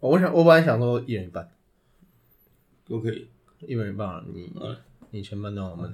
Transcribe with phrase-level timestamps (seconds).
[0.00, 1.48] 我想我本来想说一人一半，
[2.88, 3.26] 都可以。
[3.66, 4.76] 一人一半啊，你嗯
[5.10, 5.92] 你前半段我们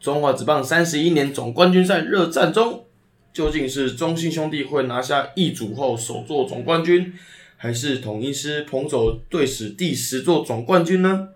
[0.00, 2.84] 中华职棒三十一年总冠军赛热战中，
[3.32, 7.14] 究竟是中信兄弟会拿下一组后首座总冠军，
[7.56, 11.28] 还是统一师捧走队史第十座总冠军呢？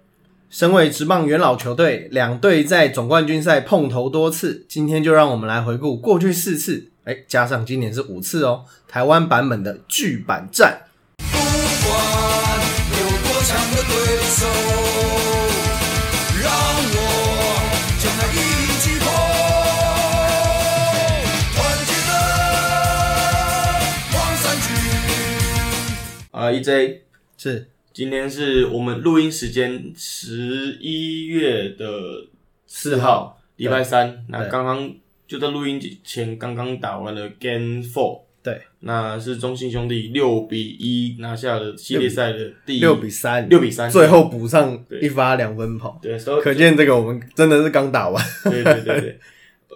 [0.51, 10.88] 身为职棒元老球队，两队在总冠军赛碰头多次，今天就让我们来回顾过去四次，哎，加上今年是五次哦，台湾版本的剧版战。
[11.89, 11.97] 不管
[12.93, 13.93] 有多强的对
[14.29, 14.45] 手，
[16.43, 16.45] 让
[16.93, 16.97] 我
[17.99, 18.37] 将它一
[18.79, 19.07] 击破。
[21.55, 21.57] 团
[21.87, 22.11] 结的
[24.13, 24.69] 黄山军。
[26.33, 26.69] 啊，EJ，
[27.39, 32.27] 是今天是我们录音时间十一月的
[32.67, 34.27] 四号，礼拜三。
[34.29, 34.95] 那刚刚
[35.27, 48.25] 就在录音前刚刚打完了 Game Four，对，那是中信兄弟六比一拿下了系列赛的第六比三，六比三，最后补上对一发两分跑，对，所以可见这个我们真的是刚打完。
[48.45, 49.19] 对对对对，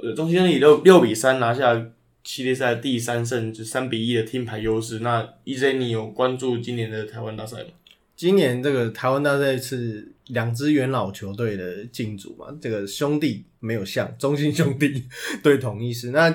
[0.02, 1.86] 呃，中信兄弟六六比三拿下
[2.24, 5.00] 系列赛第三胜，就三比一的听牌优势。
[5.00, 7.70] 那 EJ 你有关注今年的台湾大赛吗？
[8.16, 15.02] 今年这个台湾大赛是两支元老球队的竞逐嘛，这个兄弟没有像中信兄弟
[15.42, 16.32] 对统一师，那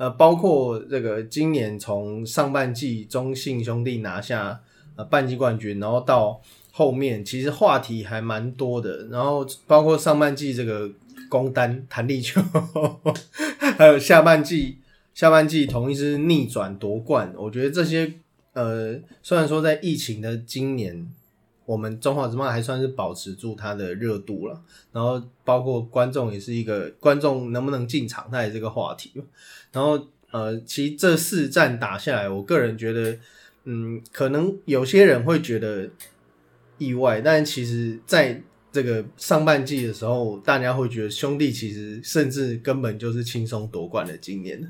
[0.00, 4.58] 呃包括这个今年从上半季中信兄弟拿下
[4.96, 6.40] 呃半季冠军，然后到
[6.72, 10.90] 后面其实话题还蛮多的，然后包括上半季这个
[11.28, 12.40] 攻单弹力球，
[13.76, 14.78] 还有下半季
[15.12, 18.14] 下半季同一支逆转夺冠，我觉得这些
[18.54, 21.06] 呃虽然说在疫情的今年。
[21.70, 29.12] 我们中华之棒还算是保持住它的热度了，然后包括观众也是一个观众能不能进场，它也是个话题。
[29.70, 33.16] 然后呃，其实这四战打下来，我个人觉得，
[33.66, 35.88] 嗯，可能有些人会觉得
[36.78, 44.60] 意外，但其实在这个上半季的时候，大家会觉得兄弟其实甚至根本就是轻松夺冠的今年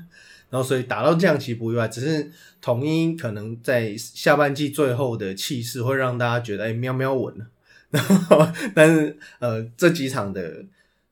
[0.51, 2.31] 然后所以打到这样其实不意外，只是
[2.61, 7.47] 统一可能在下半季最后的气势会让大家觉得哎喵喵稳了，
[7.89, 10.63] 然后但是呃这几场的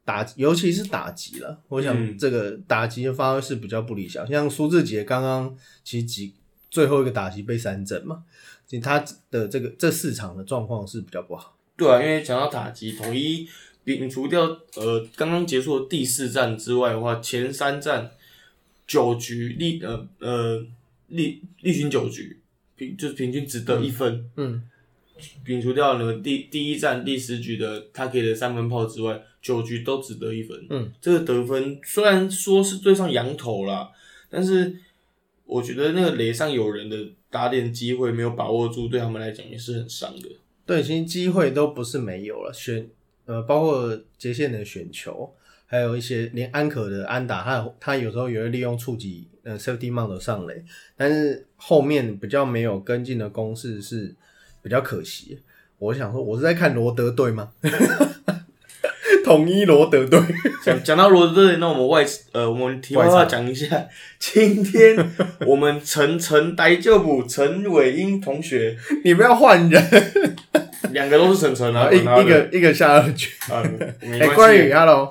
[0.05, 6.35] 打尤其是打击了，我想嗯这个打击的发挥是比较不理想，像苏志杰刚刚其实几
[6.69, 8.23] 最后一个打击被三振嘛，
[8.67, 11.55] 其实他的这个这四场的状况是比较不好。
[11.77, 13.47] 对啊，因为讲到打击，统一
[13.85, 14.41] 摒除掉
[14.75, 18.11] 呃刚刚结束的第四战之外的话，前三战
[18.89, 20.65] 九局例呃呃
[21.09, 22.39] 例例行九局
[22.75, 24.63] 平就是平均只得一分，嗯，
[25.45, 30.65] 摒除掉呢第第一站第十局的他给的三分炮之外，九局都只得一分。
[30.71, 33.91] 嗯，这个得分虽然说是对上羊头啦，
[34.27, 34.75] 但是
[35.45, 36.97] 我觉得那个垒上有人的
[37.29, 40.29] 打点机会没有把握住，对他们来讲也是很伤的。
[40.65, 42.87] 对，其实机会都不是没有了，选
[43.25, 45.31] 呃，包括接线的选球，
[45.71, 50.65] 还有一些连安可的安打，他他有时候也会利用触及呃 safety mount 上垒，
[50.97, 54.15] 但是后面比较没有跟进的攻势是
[54.63, 55.39] 比较可惜。
[55.77, 57.53] 我想说，我是在看罗德队吗？
[59.29, 60.19] 统一罗德队，
[60.65, 63.85] 讲讲到罗德队，那我们外呃，我们题外话讲一下，
[64.17, 64.97] 今天
[65.45, 70.43] 我们陈陈呆就补陈伟英同学，你不要换人，
[70.93, 73.29] 两个都是陈陈啊，一一个一个下二局。
[74.01, 74.73] 哎、关关宇系。
[74.73, 75.07] Hello，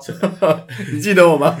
[0.91, 1.57] 你记得我吗？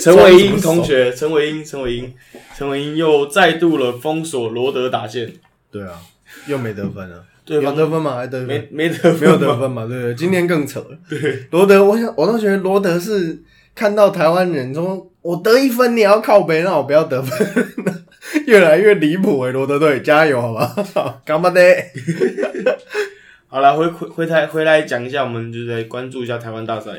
[0.00, 2.14] 陈伟英同学，陈伟英，陈伟英，
[2.56, 5.32] 陈伟英又再度了封锁罗德打线，
[5.72, 6.00] 对啊，
[6.46, 7.24] 又没得分了。
[7.44, 8.16] 对方有得分嘛？
[8.16, 8.46] 还得分？
[8.46, 10.14] 没没得分没有得分嘛，对不对？
[10.16, 10.98] 今天更扯了。
[11.08, 13.42] 对，罗德，我想我都觉得罗德是
[13.74, 17.74] 看到台湾人说，我得一分，你要靠背，那我不要得分，
[18.46, 21.20] 越来越离谱哎，罗德队加油好吧？
[21.24, 21.60] 干巴的，
[23.48, 26.92] 好了，回回回台回来讲一下，我们就是来关注一下台湾大赛。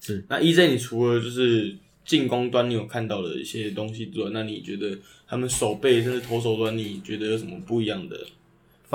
[0.00, 8.14] 是那 EJ，你除了就是进攻端你有看到的一些东西之外，那你觉得他们手背甚至投手端，你觉得有什么不一样的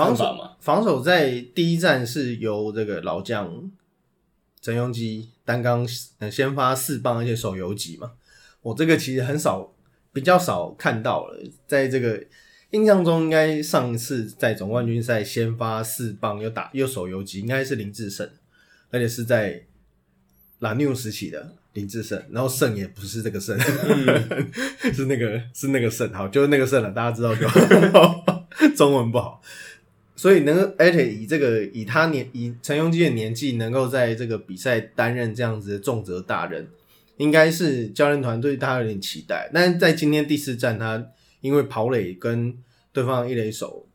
[0.06, 0.56] 防守嘛？
[0.60, 3.70] 防守在第一站是由这个老将
[4.60, 5.86] 陈庸基单刚
[6.18, 8.12] 呃先发四棒，而且手游级嘛，
[8.62, 9.72] 我这个其实很少
[10.12, 12.22] 比较少看到了，在这个
[12.70, 18.28] 印象中，应该上一次在总冠军赛先发四棒又打又手游级，应该是林志胜，
[18.90, 19.64] 而且是在
[20.60, 23.58] 拉纽时期的林志胜，然后胜也不是这个胜，
[24.92, 28.24] 是那个是那个胜，好，就是那个胜了，大家知道就好，
[28.76, 29.40] 中文不好。
[30.20, 36.68] 所以能，而且以这个以他年以陈庸基的年纪，能够在这个比赛担任这样子的重责大任，
[37.16, 39.50] 应该是教练团队他有点期待。
[39.54, 42.54] 但是在今天第四站，他因为跑垒跟
[42.92, 43.88] 对方一垒手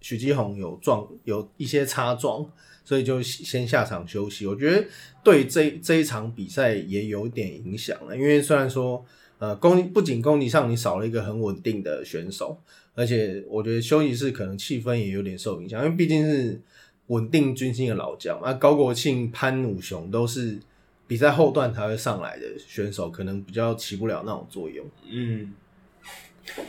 [0.00, 2.44] 许基宏有撞有一些擦撞，
[2.84, 4.48] 所以就先下场休息。
[4.48, 4.84] 我觉得
[5.22, 9.06] 对这这一场比赛也有点影响了，因为虽然说
[9.38, 12.60] 呃攻不仅攻击上你少了一个很稳定的选手，
[12.94, 16.60] 而且我觉得休息室可能气氛也有点受影响，因为毕竟是
[17.06, 20.58] 稳定军心的老将啊，高国庆、潘武雄都是
[21.06, 24.84] 比赛后段才会上来的选手，可能比较起不了那种作用。
[25.08, 25.54] 嗯，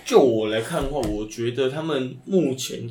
[0.06, 2.90] 就我来看的话，我觉得他们目前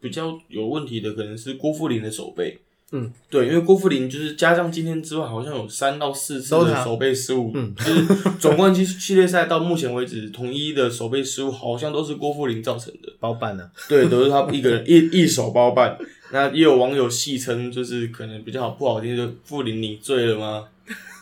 [0.00, 2.58] 比较有问题的可能是郭富林的手背。
[2.94, 6.48] 嗯，对，因为郭富林就是加上今天之外，好像有三到四次
[6.84, 7.50] 手背失误。
[7.54, 8.04] 嗯 就是
[8.38, 13.12] 总冠军系列赛到目前为止，统一的手背失误好像都是郭富林造成的。
[13.18, 15.96] 包办呢、对，都是他一个人一一手包办。
[16.32, 20.64] 那也有网友戏称，就是可能比较好不好听，就富林你醉了吗？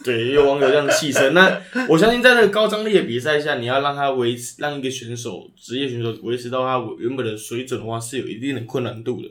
[0.02, 1.34] 对，也有网友这样戏称。
[1.34, 9.28] 那我相信在那个高张力的比赛下，你要让他维持，让一个选手职业选手维持到他原本的水准的话，是有一定的困难度的。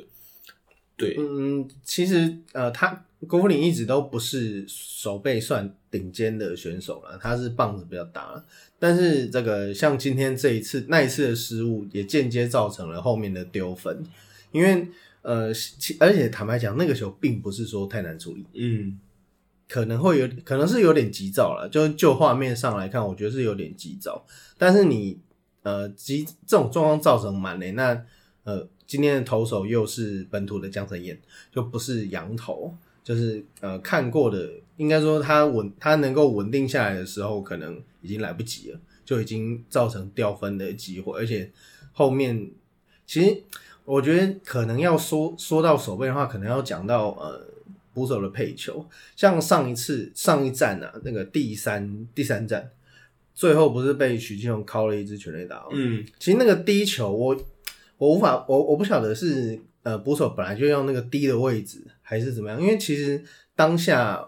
[1.00, 8.44] 对，嗯，其实呃，他郭富林一直都不是手背算顶尖的选手了，他是棒子比较大，
[8.78, 14.04] 但是这个像今天这一次那一次的失误，也间接造成了后面的丢分，
[14.52, 14.88] 因为
[15.22, 19.00] 呃，其而且坦白讲，那个球并不是说太难处理，嗯。
[19.72, 24.26] 可能会有可能是有点急躁了，就就画面上来看，我觉得是有点急躁，
[24.58, 25.20] 但是你
[25.62, 28.04] 呃急这种状况造成满垒，那
[28.46, 31.16] 呃今天的投手又是本土的江晨燕，
[31.52, 41.52] 就不是羊头，就是呃看过的，应该说他稳他能够稳定下来的时候，可能已经来不及了，就已经造成掉分的机会，而且
[41.92, 42.50] 后面
[43.06, 43.44] 其实
[43.86, 47.46] 我觉得可能要说说到守备的话，可能要讲到呃
[47.94, 48.84] 捕手的配球，
[49.16, 52.72] 像上一次上一站啊，那个第三第三站，
[53.36, 55.68] 最后不是被许金荣敲了一支全垒打吗？
[55.74, 57.40] 嗯其实那个低球我
[58.00, 63.24] 我无法我我不晓得是呃捕手本来就用那个低的位置还是怎么样，因为其实
[63.56, 64.28] 当下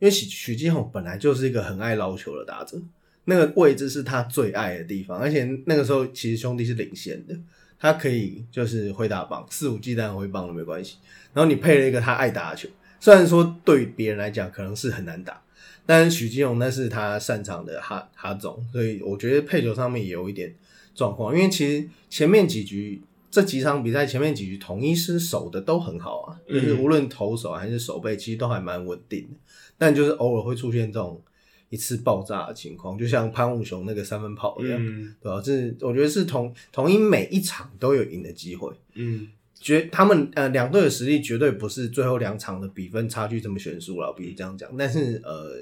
[0.00, 2.80] 因为许许金宏本来就是一个很爱捞球的打者，
[3.26, 7.38] 那个位置是他最爱的地方，而且那个时候其实兄弟是领先的，
[7.78, 10.96] 他可以就是挥大棒，肆无忌惮挥棒都没关系。
[11.34, 12.68] 然后你配了一个他爱打的球，
[12.98, 15.42] 虽然说对别人来讲可能是很难打，
[15.84, 20.54] 但许金荣那是他擅长的哈哈种，所以我觉得配球上面也有一点
[20.94, 21.34] 状况。
[21.36, 29.36] 因为其实前面几局这几场比赛前面几局统一是守的都很好啊，嗯就是无论投手还是守备，其实都还蛮稳定的。
[29.78, 31.22] 但就是偶尔会出现这种
[31.68, 38.72] 一次爆炸的情况，就像潘武雄那个三分炮一样，嗯对吧、这我觉得是统统一每一场都有赢的机会。
[38.94, 39.28] 嗯
[39.62, 44.74] 绝他们呃两队的实力绝对不是最后两场的比分差距这么悬殊了，我必须这样讲。
[44.74, 45.56] 但是呃，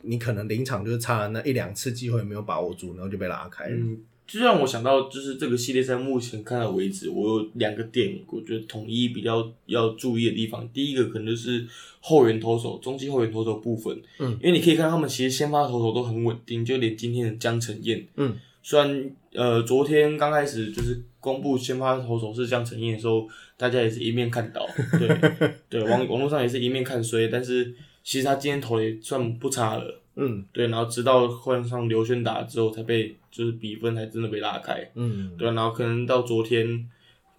[0.00, 3.76] 你可能临场就是差了那一两次机会没有把握住，然后就被拉开了。
[3.76, 10.68] 嗯，就让我想到，就是这个系列赛目前看到为止，我有两个点，我觉得统一比较要注意的地方。
[10.72, 11.64] 第一个可能就是
[12.00, 24.66] 后援投手、中继后援投手部分，嗯，因为你可以看他们其实先发投手都很稳定，就连今天的江晨燕，嗯，虽然呃昨天刚开始就是公布先发投手是江晨燕的时候，大家也是一面看到，
[24.98, 25.08] 对
[25.70, 30.02] 对，网网络上也是一面看衰，但是其实他今天投的也算不差了。
[30.18, 34.90] 嗯对，然后直到换上刘轩达之后，才被就是比分才真的被拉开。
[34.94, 36.88] 嗯对，啊然后可能到昨天，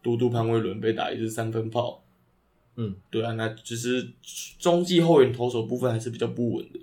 [0.04, 2.04] 嘟嘟潘威伦被打一支三分炮。
[2.76, 4.10] 嗯，对啊，那其实
[4.60, 6.80] 中继后援投手部分还是比较不稳的。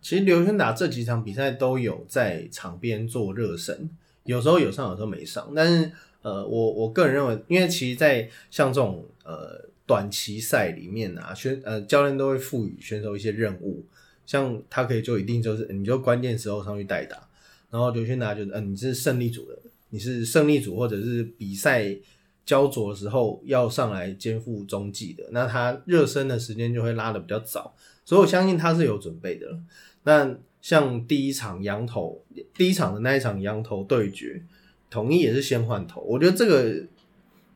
[0.00, 3.90] 其实刘轩打这几场比赛都有在场边做热身，
[4.24, 5.52] 有时候有上，有时候没上。
[5.54, 5.90] 但是
[6.22, 13.84] 呃，我我个人认为，因为其实，在像这种呃短期赛里面啊，选呃教练都会赋予选手一些任务，
[14.24, 17.28] 像他可以就一定就是你就关键时候上去代打，
[17.72, 21.96] 然后刘轩达就嗯、呃、你是胜利组的，你是胜利组或者是比赛
[22.44, 27.74] 焦灼的时候要上来肩负中继的，那他热身的时间就会拉的比较早，
[28.04, 29.58] 所以我相信他是有准备的。
[30.04, 32.22] 那像第一场羊头，
[32.54, 34.42] 第一场的那一场羊头对决，
[34.90, 36.84] 统一也是先换头，我觉得这个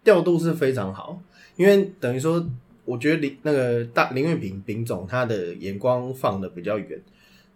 [0.02, 1.20] 调度是非常好，
[1.56, 2.48] 因为等于说，
[2.84, 7.02] 我觉得林那个大林月平丙总他的眼光放的比较远，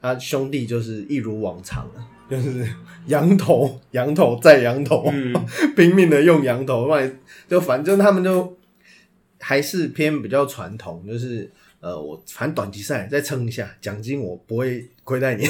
[0.02, 1.88] 他兄弟就是一如往常，
[2.30, 2.64] 就是
[3.06, 5.34] 羊头羊头再羊头，嗯
[5.76, 6.88] 拼命的用羊头，
[7.48, 8.56] 就反正他们就
[9.40, 15.44] 还是偏比较传统，就是呃，我反正短期赛再撑一下，奖金我不会亏待你，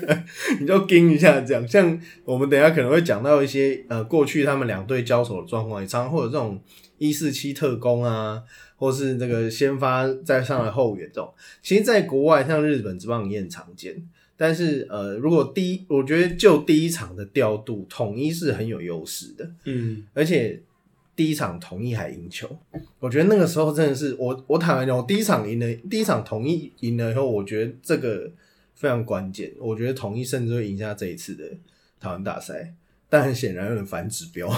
[0.60, 1.66] 你就盯一下这样。
[1.66, 6.58] 像我们等一下可能会讲到一些呃，过去他们两队交手的状况，也常常会有这种
[6.98, 8.40] 一四七特工啊，
[8.76, 11.34] 或是这个先发再上来后援这种。
[11.62, 14.08] 其实，在国外像日本职棒也很常见。
[14.36, 19.50] 但是呃，如果第一，我觉得就第一场的调度，统一是很有优势的。
[19.64, 20.60] 嗯而且
[21.14, 22.48] 第一场统一还赢球，
[22.98, 28.32] 我觉得那个时候真的是我我坦白讲，我第一场赢了，第一场统一赢了以后，我觉得这个
[28.74, 31.44] 非常关键，我觉得统一甚至会赢下这一次的
[32.00, 32.74] 台湾大赛，
[33.10, 34.50] 但很显然有点反指标。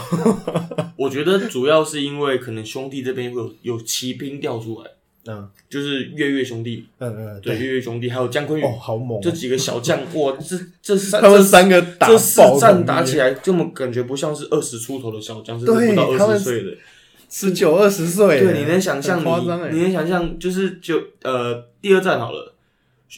[0.96, 4.90] 我觉得主要是因为可能兄弟这边会有有骑兵调出来，
[5.26, 5.48] 嗯。
[5.68, 8.62] 就是月月兄弟，嗯嗯，对，月月兄弟还有姜昆宇。
[8.62, 16.76] 哦，好猛哦、这几个小将， 哇，这这三他们三个打这四爆战打起来，根本感觉不像是二十出头的小将，甚至不到二十岁的。
[17.30, 22.54] 十九二十岁，对，你能想象你，你能想象，就是就呃第二战好了，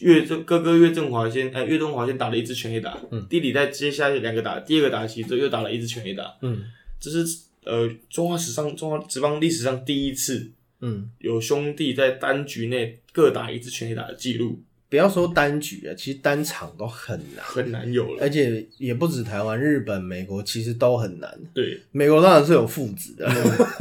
[0.01, 3.27] 岳正哥哥岳振华先，哎、岳振华先打了一支全垒打，嗯。
[3.29, 6.63] 弟弟在接下来两个打，第二个打席之后又打了一支全垒打，嗯。
[6.99, 7.27] 这是
[7.65, 10.51] 呃中华史上中华职棒历史上第一次
[10.87, 18.23] 嗯，有兄弟在单局内各打一支全垒打的记录，不要说单局啊，其实单场都很难，很难有了。
[18.23, 21.37] 而且也不止台湾、日本、美国，其实都很难。
[21.53, 23.27] 对，美国当然是有父子的，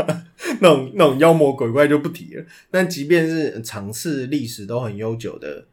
[0.61, 2.43] 那种那种妖魔鬼怪就不提了。
[2.71, 5.67] 但即便是场次历史都很悠久的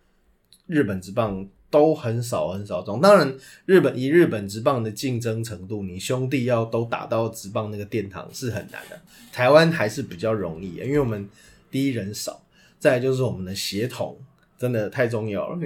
[0.67, 3.01] 日本职棒，都很少很少中。
[3.01, 3.35] 当然，
[3.67, 9.01] 日本以日本职棒的竞争程度，你兄弟要都打到职棒那个殿堂是很难的。
[9.33, 11.29] 台湾还是比较容易，因为我们
[11.71, 12.45] 第一人少，
[12.79, 14.17] 再来就是我们的协同
[14.59, 15.59] 真的太重要了。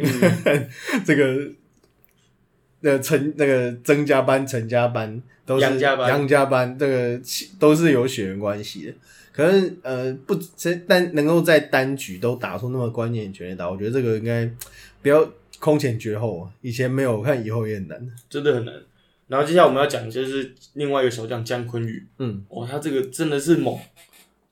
[1.05, 1.51] 这个。
[2.81, 7.21] 那陈那个曾家班、陈家班都是杨家班杨家班，这个
[7.59, 8.93] 都是有血缘关系的。
[9.33, 14.49] 可是呃，不，这但能够在单局都打出那么关键的全垒打，我觉得这个应该
[15.03, 15.27] 不要
[15.59, 16.51] 空前绝后啊。
[16.61, 18.11] 以前没有，我看以后也很难。
[18.29, 18.75] 真的很难。
[19.29, 23.77] 然后接下来我们要讲的就是另外一个小将姜昆宇，嗯，哇，他这个真的是猛，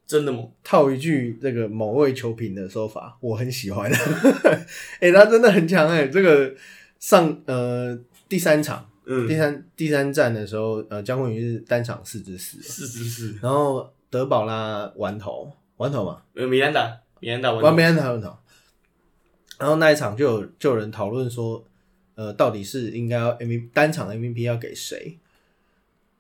[0.07, 0.51] 真的猛。
[0.65, 3.91] 套一句这个某位球评的说法，我很喜欢。
[5.01, 6.55] 哎、他真的很强哎、这个
[6.99, 8.89] 上呃第三场。
[9.07, 18.35] 嗯第，三第三站的时候，呃，姜昆宇是单场四支四，四支四，然后德保拉完投，完投嘛，呃，米兰达，米兰达完完没安完投，
[19.59, 21.65] 然后那一场就有就有人讨论说，
[22.15, 25.19] 呃，到底是应该要 MVP 单场 MVP 要给谁？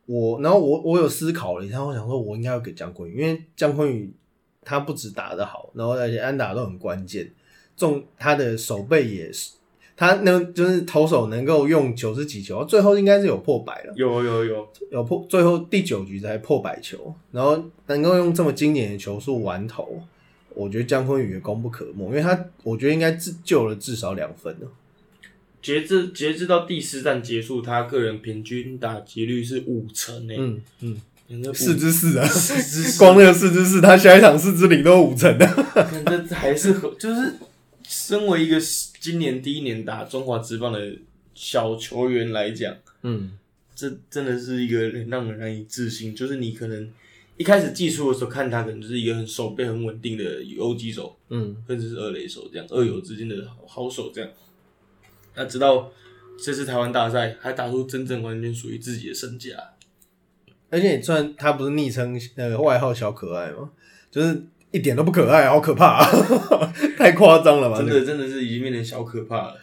[0.06, 4.12] 我然后我我有思考了一下，我想说我应该要给姜昆宇，因为姜昆宇
[4.62, 7.32] 他不止打得好，然后而且安打都很关键，
[7.76, 9.52] 中他的手背也是。
[9.96, 13.92] 他那就是投手能够用九十几球，最后应该是有破百了。
[13.94, 20.02] 有有有，有破，最后第九局才破百球，然后能够用这么经典的球速完投，
[20.54, 24.66] 我觉得姜昆宇也功不可没，因为他我觉得应该自救了至少两分呢。
[25.60, 35.46] 截至截至到第四战结束，他个人平均打击率是五成诶，嗯嗯，四之四啊，四之四 光那个四之四，他下一场四之零都五成的。
[35.74, 37.36] 看这还是很就是
[37.82, 38.58] 身为一个
[39.00, 40.96] 今年第一年打中华职棒的
[41.34, 43.32] 小球员来讲，嗯，
[43.74, 46.14] 这真的是一个很让人难以置信。
[46.14, 46.90] 就是你可能
[47.36, 54.30] 一开始技术的时候看他，可能就是一个很手背很稳定的游击手，嗯，甚至是二垒手这样，二游之间的好好手这样。
[55.34, 55.90] 那直到
[56.38, 59.50] 这次台湾大赛，还打出真正完全属于自己的身价。
[60.70, 63.70] 而且虽然他不是昵称那个外号小可爱吗，
[64.10, 66.10] 就是一点都不可爱，好可怕、啊，
[66.98, 67.78] 太夸张了吧？
[67.78, 69.60] 真的真的是已经变成小可怕了。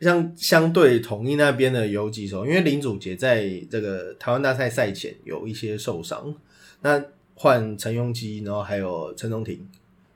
[0.00, 6.34] 像相对统一那边的游击手，因为林祖杰在这个台湾大赛赛前有一些受伤，
[6.82, 7.02] 那
[7.34, 9.68] 换陈庸基，然后还有陈宗廷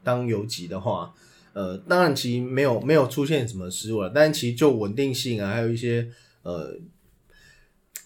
[0.04, 1.14] 当游击的话，
[1.54, 6.08] 呃，当然其实没有没有出现什么失误了，但其实就稳定性啊，还有一些
[6.42, 6.76] 呃，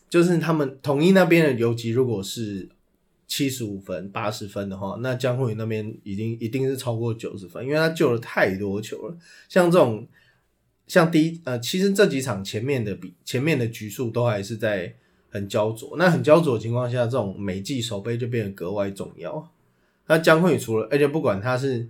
[0.08, 2.68] 就是他们统一那边的游击如果是
[3.26, 9.16] 七十五分、八十分的话，那江慧那边已经一定是超过九十分，因为他救了太多球了，
[9.48, 10.06] 像这种。
[10.86, 14.92] 像第一呃，其实这几场前面的比前面的局数都还是在
[15.30, 19.48] 很焦灼，那很焦灼的情况下，这种美技手背就变得格外重要。
[20.06, 21.88] 那江惠宇除了，而且不管他是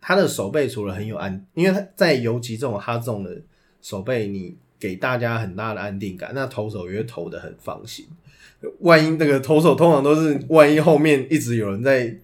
[0.00, 3.36] 他的手背除了很有安，因为他在游击这种哈这种的
[3.82, 8.06] 手背，你给大家很大的安定感，那投手也会投的很放心。
[8.80, 12.16] 万一那个投手通常都是万一后面一直有人在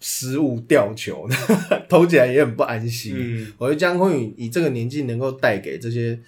[0.00, 1.28] 失误掉球，
[1.88, 3.14] 投起来也很不安心。
[3.16, 6.18] 嗯，我觉得江坤宇以这个年纪能够带给这些，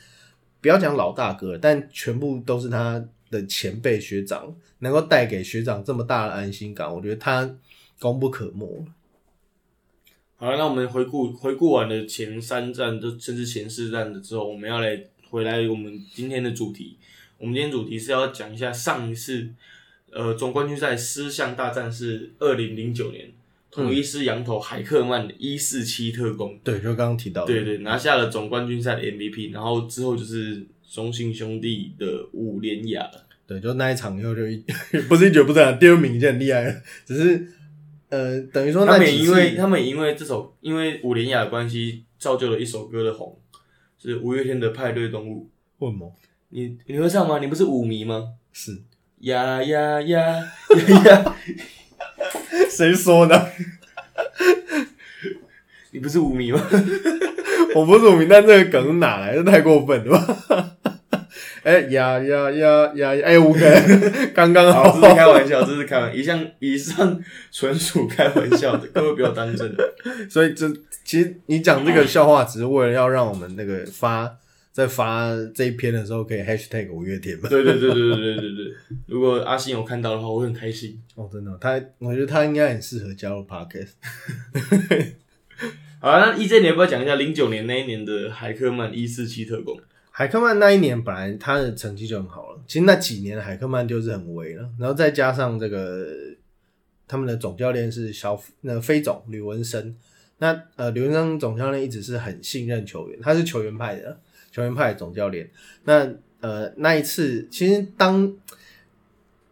[0.61, 7.56] 不要讲老大哥，但全部都是他的前辈学长，能够带给学长这么大的安心感，我觉得他
[7.99, 8.87] 功不可没。
[10.37, 16.99] 好了，那我们回顾回顾完了前三站，就甚至前四站的之后，我们要来回来我们今天的主题。
[17.38, 19.49] 我们今天主题是要讲一下上一次
[20.11, 23.30] 呃总冠军赛狮象大战是二零零九年，
[23.71, 30.66] 统一狮羊头海克曼的一四七特工，对，就刚刚提到的，对对，拿下了总冠军赛的 MVP，然后之后就是
[30.97, 33.26] 中信兄弟的五连亚了。
[33.47, 34.57] 对，就那一场以后就一
[35.07, 36.75] 不是一蹶不振啊，第二名已经很厉害了，
[37.05, 37.47] 只是
[38.09, 43.38] 呃，等于说他们也因为他们也因为这首因为五连雅的关系，造就了一首歌的红，
[44.03, 45.43] 是五月天的《派对动物》。
[45.85, 46.07] 问吗？
[46.49, 47.38] 你你会唱吗？
[47.38, 48.33] 你不是舞迷吗？
[48.55, 48.81] 是
[49.19, 50.45] 呀呀 呀呀
[51.05, 51.37] 呀！
[52.71, 53.53] 谁说的？
[55.91, 56.61] 你不是舞迷吗？
[57.75, 59.45] 我不是五迷，但这个梗是哪来的？
[59.45, 60.75] 太过分了吧！
[61.66, 63.11] 哎呀呀呀呀！
[63.25, 65.08] 哎，五个人刚刚好，好这。
[65.08, 67.20] 是开玩笑，这是开玩笑，以上以上
[67.50, 69.75] 纯属开玩笑的，各位不要当真。
[70.30, 70.73] 所以这
[71.04, 74.32] 其实你讲这个笑话，只是为了要让我们那个发
[74.70, 77.49] 在发这一篇的时候可以 hashtag 五月天嘛。
[77.49, 78.75] 对对对对对对对对，
[79.08, 80.96] 如果阿信有看到的话，我会很开心。
[81.16, 83.94] 哦，真的，他我觉得他应该很适合加入 podcast。
[85.99, 89.76] 好啊，那 EJ 你要不要讲一下零九年那一年的海克曼一四七特工？
[90.18, 96.08] 海克曼那一年本来他的成绩就很好了，其实那几年海克曼就是很威了，然后再加上这个
[97.06, 99.94] 他们的总教练是小那飞总吕文生，
[100.38, 104.18] 那呃吕文生总教练一直是很信任球员，他是球员派的
[104.50, 105.50] 球员派的总教练。
[105.85, 108.35] 那呃那一次其实当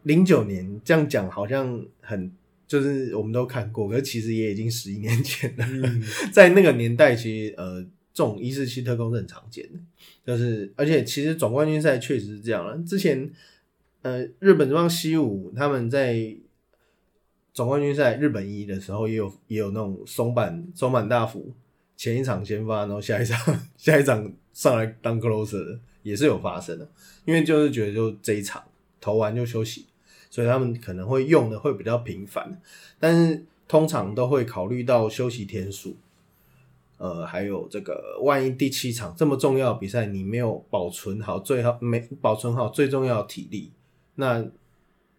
[0.04, 2.32] 零九年这样讲好像很
[2.66, 5.66] 就是我们都看过，可是其实也已经十一年前了。
[6.32, 9.78] 在那个年代，其实呃，这种一四七特工是很常见的，
[10.24, 12.78] 就是而且其实总冠军赛确实是这样了。
[12.86, 13.28] 之前
[14.02, 16.36] 呃，日本这帮西武他们在
[17.52, 21.52] 总冠军赛日本一的时候，也有也有那种松坂松坂大辅
[21.96, 23.36] 前一场先发，然后下一场
[23.76, 26.88] 下一场上来当 closer，也是有发生的。
[27.24, 28.62] 因为就是觉得就这一场
[29.00, 29.86] 投完就休息，
[30.30, 32.60] 所以他们可能会用的会比较频繁，
[33.00, 35.96] 但是通常都会考虑到休息天数。
[36.96, 43.72] 呃，还有这个，万一第七场这么重要的比赛，你没有保存好最好没保存好最重要的体力，
[44.14, 44.44] 那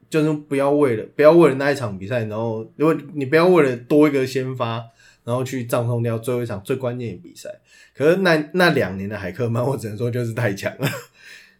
[0.09, 4.83] 就是不要为了不要为了那一场比赛，然后因为你不要为了多一个先发，
[5.23, 7.49] 然后去葬送掉最后一场最关键的比赛。
[7.93, 10.87] 可是那那两年的海克曼，我只能说就是太强了。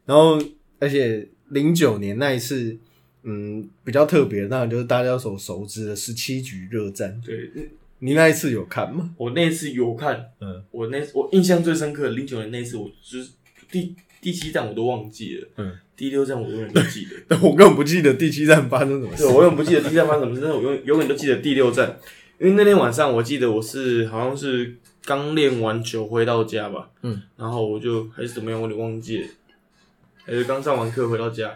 [0.05, 0.37] 然后，
[0.79, 2.77] 而且零九年那一次，
[3.23, 7.19] 嗯，比较特别那，就是大家所熟知的十七局热战。
[7.25, 7.49] 对，
[8.05, 9.09] 你那一次有看吗？
[9.17, 13.31] 我那一次有看，嗯我那我印象最深刻的零九年那一次，我就是
[13.71, 17.15] 第第七站我都忘记了，嗯，第六站我永远都记得。
[17.27, 19.33] 但我根本不记得第七站发生什么事对，。
[19.33, 21.97] 我永远不记得第七站发生什么事，但是我永永远都记得第六站，
[22.39, 29.27] 因为那天晚上我记得我是好像是刚练完球回到家吧，嗯，然后我就还是怎么样，我有点忘记了，
[30.25, 31.51] 还是刚上完课回到家，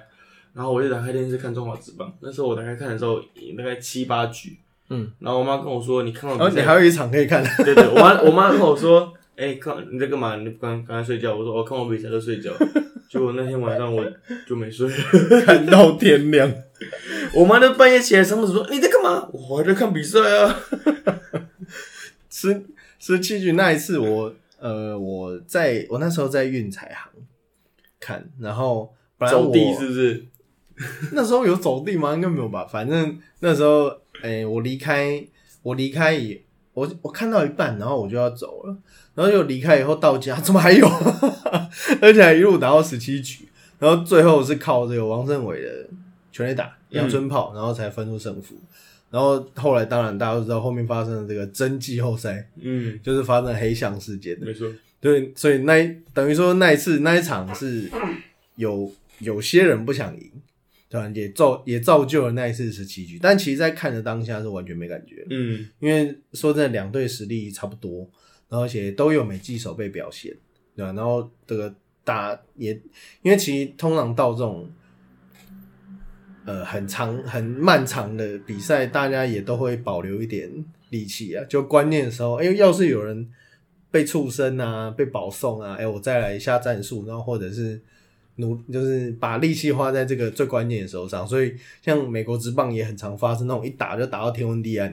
[0.53, 3.19] 然后我就打开电视看中华职棒，那时候我打开看的时候
[3.57, 4.57] 大概七八局，
[4.89, 10.35] 嗯，然后我妈跟我说你看然后你还有一场可以看，对对，我妈我妈跟我说， 哎、看你在干嘛？
[10.37, 11.35] 你刚刚才睡觉。
[11.35, 12.51] 我说我、哦、看我比赛就睡觉。
[13.09, 14.05] 结果那天晚上我
[14.47, 14.87] 就没睡，
[15.45, 16.51] 看到天亮。
[17.33, 19.27] 我妈都半夜起来上厕所说你在干嘛？
[19.31, 20.55] 我还在看比赛啊。
[22.29, 22.63] 十
[22.99, 27.11] 十七局那一次我，呃我在我那时候在运彩行
[27.99, 30.25] 看，然后本来我走地是不是？
[31.11, 32.13] 那时候有走地吗？
[32.13, 32.65] 应该没有吧。
[32.65, 35.23] 反正那时候，哎、我离开，
[35.63, 36.41] 我离开以，
[36.73, 38.77] 我我看到一半，然后我就要走了，
[39.15, 40.87] 然后就离开以后到家， 怎么还有？
[42.01, 43.47] 而且还一路打到十七局，
[43.79, 45.87] 然后最后是靠这个王胜伟的
[46.31, 48.55] 全垒打、阳春炮，然后才分出胜负。
[49.11, 54.45] 然后后来当然大家都知道，后面发生了这个真季后赛，嗯， 就是发生黑象事件的。
[54.45, 54.67] 没错。
[55.01, 57.89] 对，所以那等于说那一次那一场是
[58.55, 60.29] 有有些人不想赢，
[60.89, 61.09] 对吧？
[61.13, 68.09] 也造也造就了那一次十七局，但其实，在看的当下是完全没感觉，嗯，因为说真的，两队实力差不多，
[68.49, 70.35] 然后而且都有美技手背表现，
[70.75, 70.91] 对吧？
[70.93, 71.73] 然后这个
[72.03, 72.73] 打也，
[73.21, 74.69] 因为其实通常到这种。
[76.45, 80.49] 呃，很长、很漫长的比赛，大家也都会保留一点
[80.89, 81.45] 力气啊。
[81.47, 83.29] 就关键的时候，哎、要是有人
[83.91, 87.79] 被触身啊，被保送啊，哎、我再来一下战术，然后或者是
[88.39, 91.25] 努，就是把力气花在这个最关键的时候上。
[91.27, 94.89] 所以，像美国职棒也很常发生那种一打就打到天昏地暗，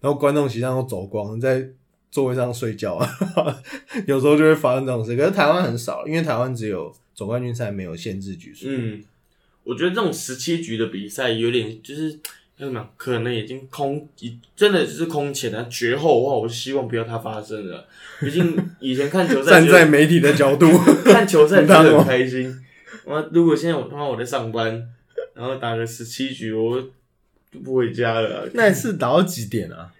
[0.00, 1.66] 然后观众席上都走光，在
[2.10, 3.08] 座位上睡觉啊，
[4.06, 5.16] 有时候就会发生这种事。
[5.16, 8.66] 可是台湾很少，因为台湾只有总冠军赛没有限制局数。
[8.68, 9.02] 嗯，
[9.64, 12.10] 我觉得这种十七局的比赛有点就是
[12.56, 15.66] 要怎么，可能已经空，已真的只是空前啊。
[15.68, 17.86] 绝后的话，我希望不要它发生了。
[18.20, 20.66] 毕竟以前看球赛站在媒体的角度，
[21.04, 22.62] 看球赛真当哦的很开心。
[23.06, 24.86] 我如果现在我他妈我在上班，
[25.32, 26.78] 然后打个十七局，我
[27.50, 28.50] 就不回家了啊。
[28.52, 29.92] 那一次打到几点啊？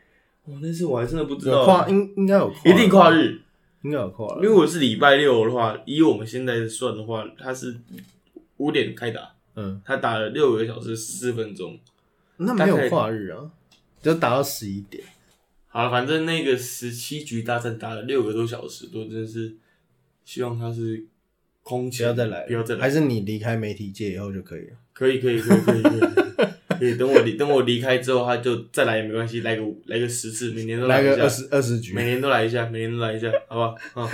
[0.45, 3.41] 我，那次我还真的不知道跨，应应该有一定跨，日。
[3.83, 4.43] 应该有跨了。
[4.43, 7.77] 因为我是礼拜六的话，以我们现在算的话，他是
[8.57, 11.79] 五点开打，嗯，他打了六个小时四分钟。
[12.39, 13.49] 那没有跨日啊，
[14.03, 15.05] 就打到十一点。
[15.69, 19.55] 好了，反正那个十七局大战打了六个多小时多，真的是
[20.25, 21.05] 希望他是
[21.69, 24.77] 空不前要再来，不要再来，还是你离开媒体界以后就可以了。
[24.93, 26.01] 可以可以可以可以可以
[26.79, 30.95] 可以，等我离等我离开之后，他就再来也没关系，来个来个十次，每年都一下。
[30.95, 31.93] 来个二十二十局。
[31.93, 33.61] 每，年都来一下，每年都来一下，好不
[34.01, 34.07] 好？
[34.07, 34.11] 啊，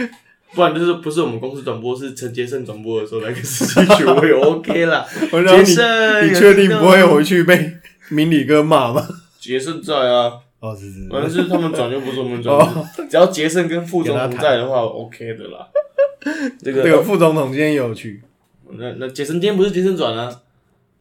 [0.55, 5.07] 不然就是不是我们公司转播，是陈杰胜转播的时候来个十七局，我也 OK 啦。
[5.31, 7.75] 杰胜，你确定不会回去被
[8.09, 9.07] 明理哥骂吗？
[9.39, 15.69] 杰胜在啊，哦，是是反正是，他们转就不是我们转哦，只要杰胜跟副总不在的话，OK 的啦。
[16.63, 18.23] 这个这个副总统今天也有去，
[18.71, 20.43] 那那杰森今天不是杰森转啊？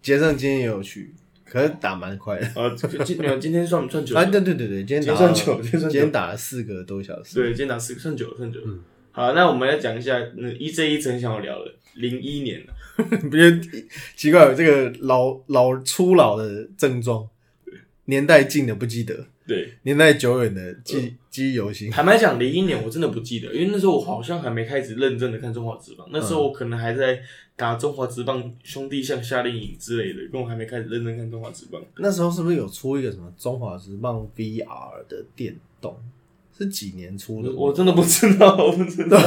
[0.01, 1.13] 杰森今天也有去，
[1.45, 2.47] 可是打蛮快的。
[2.59, 7.35] 啊，今没有今天算算九啊，了，对对对对，今天打算久今天打了四个多小时。
[7.35, 8.65] 对，今天打四算久了，算久了。
[8.67, 8.79] 嗯
[9.13, 12.73] 好，那我们来讲一下那一这一层想要聊的零一年了，
[13.29, 13.59] 不觉得
[14.15, 14.55] 奇怪？
[14.55, 17.27] 这个老老初老的症状，
[18.05, 21.89] 年代近的不记得，对，年代久远的记记忆犹新。
[21.89, 27.19] 坦白讲，零一年我真的不记得，因为那时候我好像还没开始认真的看中华职棒，那时候我可能还在
[27.55, 31.81] 打中华职棒兄弟像夏令营之类的，跟我还没开始认真看中华职棒。
[31.97, 35.97] 那时候是不是有出一个什么中华职棒 VR 的电动？
[36.57, 37.51] 是几年出的？
[37.53, 39.17] 我真的不知道，我不知道，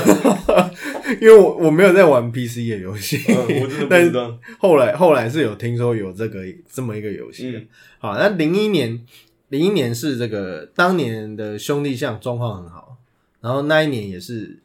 [1.21, 4.39] 因为我我没有在玩 PC 的游戏，嗯我真的不知道。
[4.61, 7.51] 后来后来是有听说有这个这么一个游戏。
[7.57, 7.67] 嗯
[7.99, 9.05] 好，那零一年
[9.49, 12.97] 零一年是这个当年的兄弟象状况很好，
[13.41, 14.61] 然后那一年也是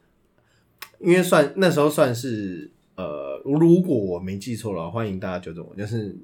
[0.98, 6.16] 因为算那时候算是呃，如果我没记错的话，欢迎大家纠正我，就是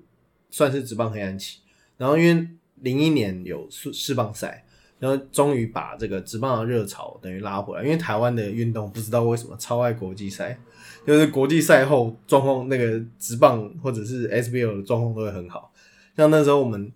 [0.51, 1.61] 算是直棒黑暗期。
[1.97, 4.63] 然后因为零一年有世世棒赛。
[4.99, 10.59] 然后终于把这个直棒的热潮等于拉回来，因为台湾的运动不知道为什么超爱国际赛，
[11.07, 15.71] 就是国际赛后状况那个直棒或者是 SBL 的状况都会很好。
[16.17, 16.91] 像那时候我们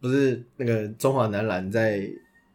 [0.00, 2.08] 不是那个中华男篮在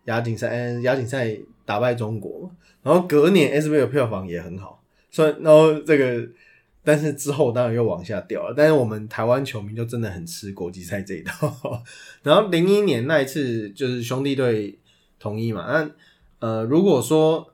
[0.06, 2.50] 亚锦赛，亚锦赛打败中国，
[2.84, 6.28] 然后隔年 SBL 票房也很好，所以然后这个
[6.84, 8.54] 但是之后当然又往下掉了。
[8.56, 11.84] 但是我们台湾球迷就真的很吃国际赛这一套。
[12.24, 14.80] 然后零一年那一次就是兄弟队
[15.20, 15.92] 统一嘛，那
[16.48, 17.54] 呃如果说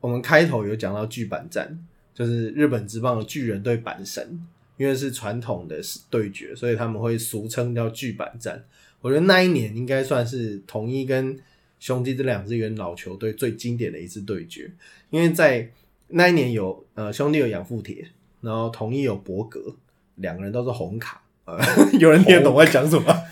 [0.00, 5.80] 我们开头有讲到巨板战，就是日本职棒的巨人对阪神，因为是传统的
[6.10, 8.64] 对决，所以他们会俗称叫巨板战。
[9.00, 11.38] 我觉得那一年应该算是统一跟
[11.80, 14.70] 兄弟这两支元老球队最经典的一次对决，
[15.10, 15.68] 因为在
[16.08, 18.06] 那一年有呃兄弟有养父铁，
[18.40, 19.74] 然后统一有博格，
[20.16, 21.58] 两个人都是红卡，呃，
[21.98, 23.24] 有人听得懂我在讲什么？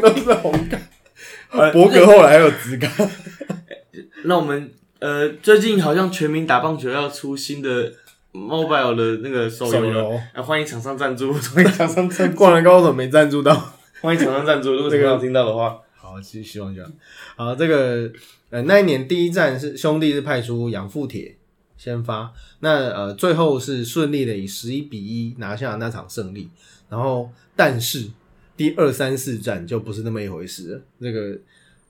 [0.00, 0.80] 都是红卡。
[1.72, 2.86] 博格后来还有资格，
[4.24, 7.94] 那我们呃，最近好像全民打棒球要出新的
[8.46, 13.74] mobile 的那个手游了，手游啊，欢迎厂商赞助，欢迎厂商赞助，灌篮高手没赞助到。
[14.00, 16.92] 欢迎厂商赞助，如果这个有听到的话，好，希希望这样。
[17.36, 18.10] 好，这个
[18.50, 21.36] 呃那一年第一站是兄弟是派出养父铁
[21.76, 26.48] 先发，那呃最后是顺利的以十一比一拿下那场胜利，
[26.88, 28.08] 然后但是
[28.56, 30.80] 第二三四战就不是那么一回事了。
[31.00, 31.36] 这个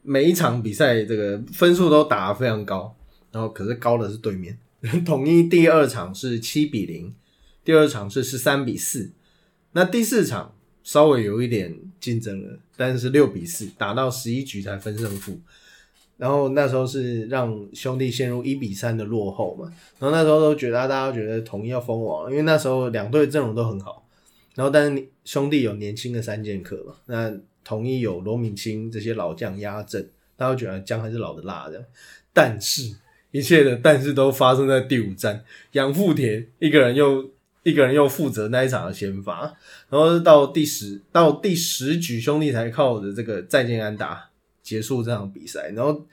[0.02, 2.94] 每一场比赛这个分数都打得非常高，
[3.30, 4.58] 然后可是高的是对面，
[5.04, 7.14] 统一第二场是七比零，
[7.64, 9.12] 第二场是十三比四，
[9.72, 10.54] 那第四场。
[10.84, 15.38] 稍微有一点竞争了，但是六比四打到十一局才分胜负，
[16.16, 24.08] 然后那时候是让兄弟陷入一比三的落后嘛，然后那时候都觉得大家都觉得统一要封王，因为那时候两队阵容都很好，
[24.54, 27.30] 然后但是兄弟有年轻的三剑客嘛，那
[27.62, 31.84] 统一有罗敏清这些老将压阵，大家觉得姜还是老的辣的，
[32.32, 32.96] 但是
[33.38, 37.30] 一切的但是都发生在第五战，杨富田一个人又。
[37.64, 39.40] 一个人又负责那一场的先发，
[39.90, 44.30] 然后到第十到第十局，兄弟才靠着这个再见安打
[44.62, 46.06] 结束这场比赛，然后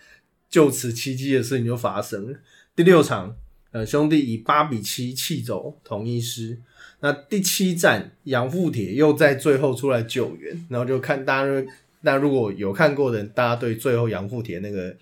[0.50, 2.38] 就此奇迹的事情就发生了。
[2.76, 3.38] 第六场，
[3.72, 6.60] 呃，兄弟以八比七气走统一师。
[7.00, 11.66] 那第七战，杨富铁又在最后出来救援，然后就看大家，
[12.02, 14.94] 那如果有看过的人，大家对最后杨富铁那个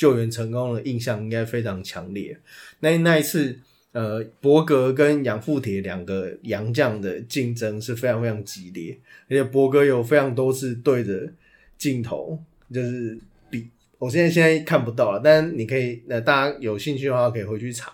[0.00, 2.38] 救援成功的印象应该非常强烈。
[2.80, 3.58] 那那一次。
[3.92, 8.96] 呃，博格跟养父铁两个洋将的竞争是非常非常激烈，
[9.28, 11.28] 而且博格有非常多次对着
[11.76, 12.38] 镜头，
[12.72, 13.18] 就是
[13.50, 17.92] 比我现在现在看不到了，但你可以，呃，大家有兴趣的话可以回去查，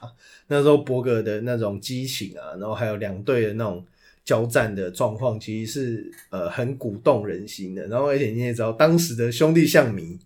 [0.48, 3.82] 那时候博格的那种激情啊，然后还有两队的那种
[4.22, 7.86] 交战的状况，其实是呃很鼓动人心的。
[7.86, 10.18] 然后而且你也知道，当时的兄弟象迷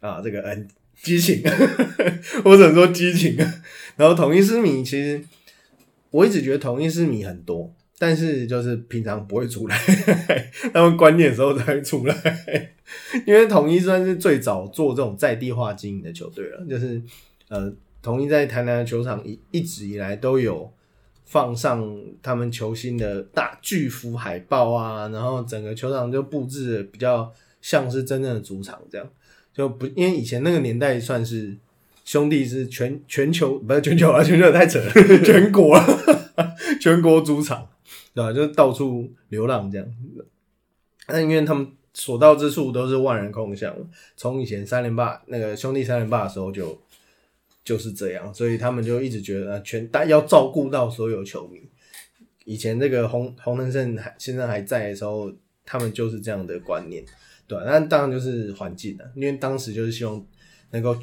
[0.00, 0.68] 啊，这个很
[1.02, 1.42] 激情，
[2.44, 3.36] 我只能说激情。
[3.96, 5.22] 然后统一狮迷其实
[6.10, 9.78] 我一直觉得统一狮迷很多，但是就是平常不会出来，
[10.72, 12.72] 他们关键时候才会出来。
[13.26, 17.00] 因为统一算是最早做这种在地化经营的球队了，就是
[17.48, 20.70] 呃，统一在台南的球场一一直以来都有
[21.24, 21.88] 放上
[22.22, 29.08] 他们球星的大巨幅海报啊，然后整个球场就布置的比较像是真正的主场这样，
[29.54, 31.56] 就不因为以前那个年代算是
[32.04, 34.92] 兄弟是全全球不是全球啊，全球太扯了，
[35.24, 35.78] 全国，
[36.78, 37.68] 全国主场。
[38.14, 38.32] 对吧？
[38.32, 40.24] 就是到处流浪这样子。
[41.08, 43.74] 那因为他们所到之处都是万人空巷，
[44.16, 46.80] 从以前三连霸那个兄弟三连霸的时候就
[47.64, 51.60] 就是这样，所以他们就一直觉得全大要照顾到所有球迷。
[52.44, 55.32] 以前这个洪洪能胜还现在还在的时候，
[55.64, 57.04] 他们就是这样的观念，
[57.46, 57.64] 对吧？
[57.66, 60.24] 那当然就是环境了，因为当时就是希望
[60.70, 60.96] 能够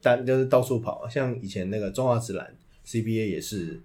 [0.00, 2.54] 单就是到处跑，像以前那个中华职篮
[2.86, 3.80] CBA 也是。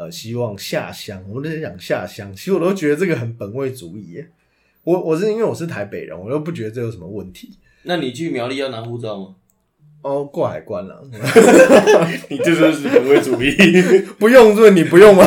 [0.00, 4.30] 呃，希望下乡，我们都在讲下乡，其实我都觉得这个很本位主义耶。
[4.84, 7.58] 我我是因为我是台北人，我又不觉得这有什么问题。
[7.82, 9.34] 那你去苗栗要拿护照吗？
[10.02, 11.02] 哦，过海关了。
[12.30, 13.50] 你这就是本位主义，
[14.20, 15.24] 不用是你不用吗？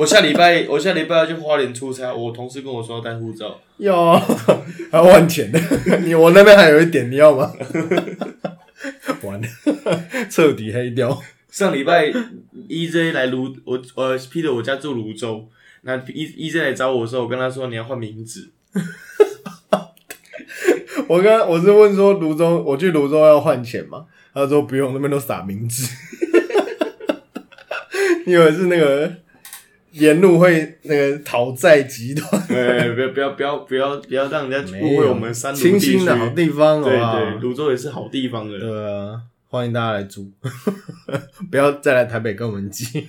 [0.00, 5.60] 我下礼拜我下礼拜要去花莲出差，我同事跟我说要带护照，要还要换钱的。
[5.98, 7.52] 你我那边还有一点，你要吗？
[9.22, 9.46] 完了，
[10.30, 11.20] 彻底黑掉。
[11.50, 12.10] 上礼拜
[12.66, 15.46] EJ 来泸，我呃 Peter 我家住泸州，
[15.82, 18.52] 那 E EJ 来找我的时候，我跟他说你要换名字。
[21.08, 24.06] 我刚我是问说泸州，我去泸州要换钱吗？
[24.32, 25.86] 他说不用，那边都撒名字。
[28.24, 29.12] 你以为是那个
[29.92, 32.46] 沿路会那个讨债集团？
[32.46, 38.58] 对，不要不要不要不要不要让人家误会我们三 清新的好地方，对对，泸州也是好地方的。
[38.58, 39.22] 对啊。
[39.52, 40.30] 欢迎大家来住，
[41.50, 43.08] 不要再来台北跟我们挤。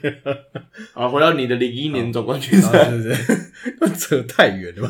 [0.92, 2.98] 好，回到你的零一年总冠军赛，是
[3.80, 3.96] 不是？
[3.96, 4.90] 扯太远了吧。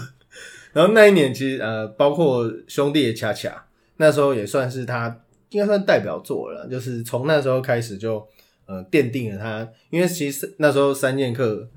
[0.72, 3.66] 然后那一年其实呃，包括兄弟也恰恰，
[3.98, 5.14] 那时候也算是他
[5.50, 6.66] 应该算代表作了。
[6.70, 8.26] 就是从那时候开始就
[8.66, 11.68] 呃奠定了他，因为其实那时候三剑客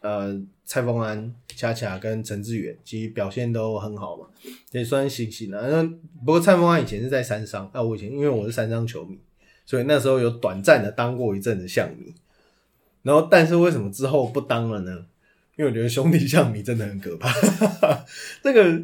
[0.00, 1.34] 呃蔡峰安。
[1.56, 4.26] 恰恰跟陈志远其实表现都很好嘛，
[4.70, 5.68] 也算行行了。
[5.68, 5.82] 那
[6.24, 9.18] 不过蔡峰安以前是在三商，啊，我以前因为我是三商球迷，
[9.66, 12.14] 所以那时候有短暂的当过一阵子象迷。
[13.02, 15.04] 然后，但是为什么之后不当了呢？
[15.56, 17.30] 因为我觉得兄弟象迷真的很可怕。
[18.42, 18.82] 这个，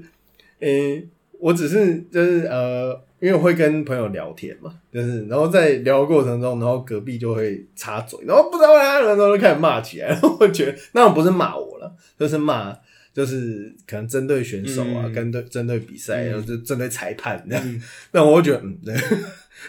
[0.59, 1.09] 诶，
[1.40, 3.05] 我只是就是呃。
[3.18, 10.09] 因为我会跟朋友聊天嘛，就是然后在聊的过程中，然后隔壁就会插嘴，然后不知道哪然后就开始骂起来。
[10.09, 12.77] 然后我觉得那种不是骂我了，就是骂，
[13.14, 17.81] 就是可能针对选手啊，跟对针对比赛，然后就针对裁判那样。
[18.12, 18.79] 那我会觉得，嗯，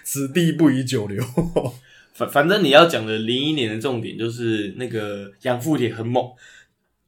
[0.03, 1.23] 此地不宜久留。
[2.13, 6.30] 反反正你要讲的零一年的重点就是那个杨富铁很猛，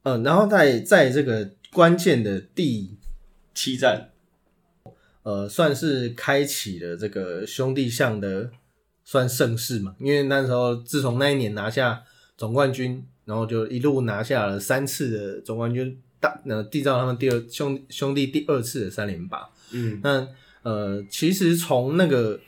[0.04, 2.98] 嗯，然后在在这个关键的第
[3.54, 4.12] 七战。
[5.30, 8.50] 呃，算是开启了这个兄弟象的
[9.06, 12.02] 算盛世嘛，因为那时候自从那一年拿下
[12.36, 19.48] 总冠军，然后就一路拿下了三次的总冠军，大呃缔造他们第二兄兄弟第二次的三连霸。
[19.72, 20.28] 嗯，那
[20.64, 22.40] 呃，其实从那个，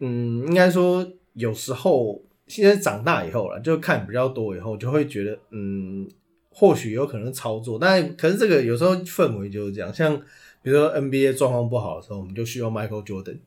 [0.00, 6.08] 嗯，应该说有时候现在长大以后了，就看比较多以后，就会觉得，嗯，
[6.50, 10.20] 或许有可能操作，但可是这个有时候氛围就是这样，像。
[10.66, 13.38] 比如说 NBA 状况不好的时候，我们就需要 Michael Jordan，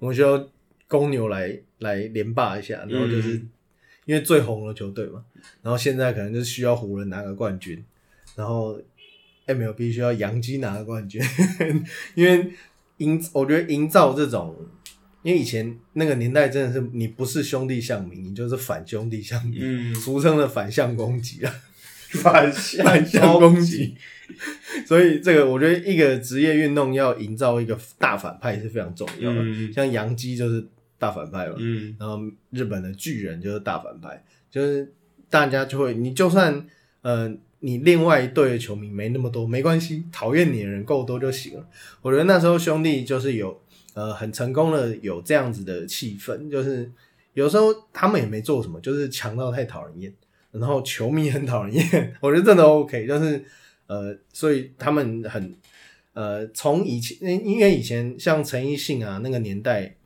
[0.00, 0.44] 我们需要
[0.88, 3.40] 公牛来来连霸一下，然后就是
[4.06, 5.24] 因为最红的球队嘛。
[5.62, 7.84] 然后现在可能就是需要湖人拿个冠军，
[8.34, 8.76] 然后
[9.46, 11.22] MLB 需要洋基拿个冠军，
[12.16, 12.50] 因为
[12.96, 14.56] 营我觉得营造这种，
[15.22, 21.54] 因为以前那个年代真的是你不是兄弟相民，你就是反兄弟相民，俗称的反向攻击啊，
[22.20, 23.96] 反向攻击。
[24.86, 29.72] 所以这个我觉得一个职业运动要营造一个大反派是非常重要的。
[29.72, 30.66] 像杨基就是
[30.98, 31.56] 大反派嘛，
[31.98, 34.92] 然后日本的巨人就是大反派，就是
[35.28, 36.66] 大家就会，你就算
[37.02, 41.66] 呃你另外一队的球迷没那么多没关系，讨厌你的人够多就行了。
[42.00, 43.60] 我觉得那时候兄弟就是有
[43.94, 46.90] 呃很成功的有这样子的气氛，就是
[47.34, 50.12] 有时候他们也没做什么，就是强到太讨人厌，
[50.52, 53.44] 然后球迷很讨人厌， 我觉得真的 OK，就是。
[53.86, 55.54] 呃，所以他们很
[56.12, 59.96] 呃，从以前，因为以前像陈奕迅啊那个年代，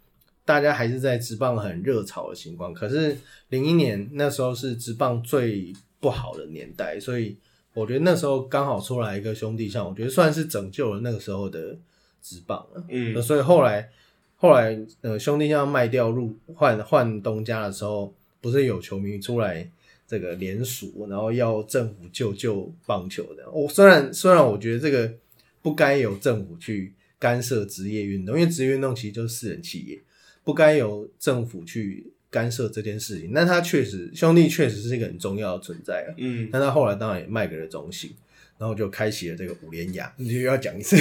[0.44, 2.72] 大家还是在职棒很热潮的情况。
[2.72, 3.16] 可是
[3.50, 7.36] 零一年那时候是职棒最不好的年代，所以
[7.74, 11.76] 我觉得那时候刚好出来一个兄弟像，我觉得算是拯救了那个时候的
[12.22, 12.84] 职棒了。
[12.88, 13.88] 嗯，所以后来
[14.36, 19.70] 后来呃兄弟像卖掉入换换东家的时候，不是有球迷出来
[20.08, 23.48] 这个联署，然后要政府救救棒球的。
[23.52, 25.12] 我虽然虽然我觉得这个
[25.60, 30.00] 不该由政府去干涉职业运动，因为职业运动其实就是私人企业，
[30.42, 33.32] 不该由政府去干涉这件事情。
[33.34, 36.14] 但他确实兄弟确实是一个很重要的存在啊。
[36.16, 38.10] 嗯，但他后来当然也卖给了中信，
[38.56, 40.10] 然后就开启了这个五连牙。
[40.16, 40.96] 你就要讲一次，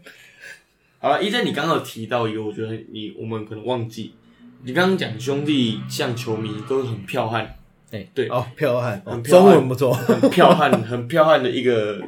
[0.98, 4.14] 好了，一在你刚刚有提到一个，我觉得你我们可能忘记，
[4.62, 7.56] 你刚刚讲兄弟像球迷都是很剽悍，
[7.92, 12.02] 哎对哦，彪悍，哦很彪悍中文不错，很彪悍，很彪悍的一个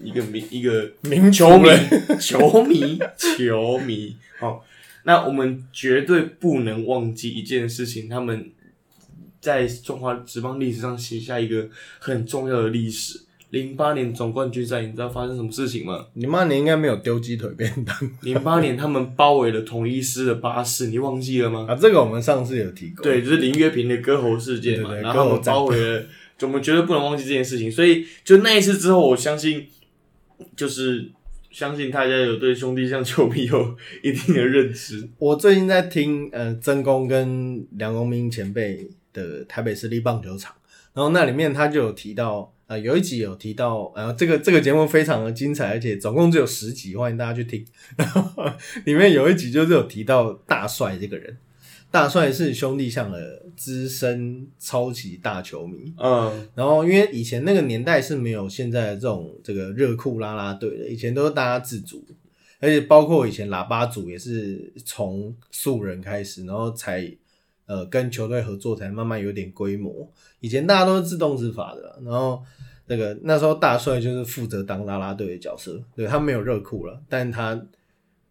[0.00, 1.68] 一个名一个名球迷，
[2.18, 4.16] 球迷，球迷。
[4.38, 4.64] 好，
[5.02, 8.50] 那我们绝对不能忘记一件事情，他们
[9.40, 11.68] 在中华职棒历史上写下一个
[11.98, 13.20] 很重要的历史。
[13.54, 16.04] 零八年总冠军赛，你知道发生什么事情吗？
[16.14, 21.66] 你妈你应该没有丢鸡腿便当零八年他们包围了统一师的巴士，你忘记了吗？
[21.68, 21.74] 啊？
[21.76, 26.02] 这个我们上次有提过，对，就是林月平的割喉事件嘛，对对对然后包围了，
[26.36, 27.70] 就我们绝对不能忘记这件事情。
[27.70, 29.66] 所以就那一次之后，我相信
[30.56, 31.12] 就是
[31.52, 35.08] 相信大家有对兄弟像球迷有一定的认知。
[35.18, 40.52] 我最近在听呃曾公跟梁公明前辈的台北市立棒球场，
[40.92, 47.64] 然后那里面他就有提到，呃有一集有提到，呃这个这个节目非常的精彩，而且总共只有十集，欢迎大家去听。
[47.96, 48.44] 然 后
[48.84, 51.36] 里面有一集就是有提到大帅这个人，
[51.90, 62.04] 大帅是兄弟象的资深超级大球迷，嗯，然后因为以前那个年代是没有现在的这种这个热裤啦啦队的，以前都是大家自主，
[62.60, 67.08] 而且包括以前喇叭组也是从素人开始，然后才
[67.66, 70.08] 呃跟球队合作，才慢慢有点规模。
[70.40, 72.42] 以前大家都是自动执法的，然后
[72.86, 77.60] 那个那时候大帅就是负责当啦啦队的角色，对他没有热裤了，但他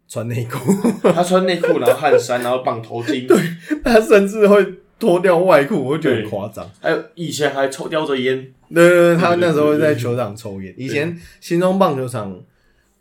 [0.06, 0.58] 穿内裤，
[1.12, 3.36] 他穿内裤，然后汗衫，然后绑头巾，对，
[3.82, 4.64] 他甚至会
[5.00, 6.70] 脱掉外裤，我就觉得很夸张。
[6.80, 8.36] 还有以前还抽叼着烟，
[8.72, 10.72] 对对对，他那时候在球场抽烟。
[10.78, 12.40] 以前新中棒球场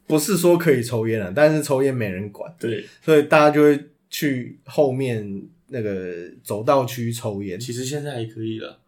[0.08, 8.80] 不是说可以抽烟啊，但是抽烟没人管，对，所以大家就会去后面那个走道区抽烟，其实现在还可以了。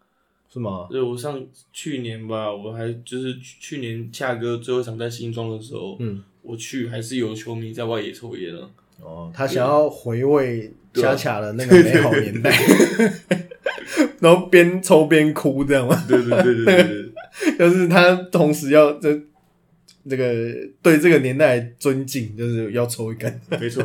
[0.48, 0.88] 是吗？
[0.90, 8.72] 对，我上去年吧，我还就是去去年恰哥最后一场在新庄的时候，嗯，我去还是有球迷在外野抽烟了。
[9.02, 12.58] 哦，他想要回味恰恰的那个美好年代，
[14.22, 16.06] 然后边抽边哭，这样吗？
[16.08, 19.22] 对对对对对对，就是他同时要这
[20.10, 23.84] 这个对这个年代的尊敬，就是要抽一根没错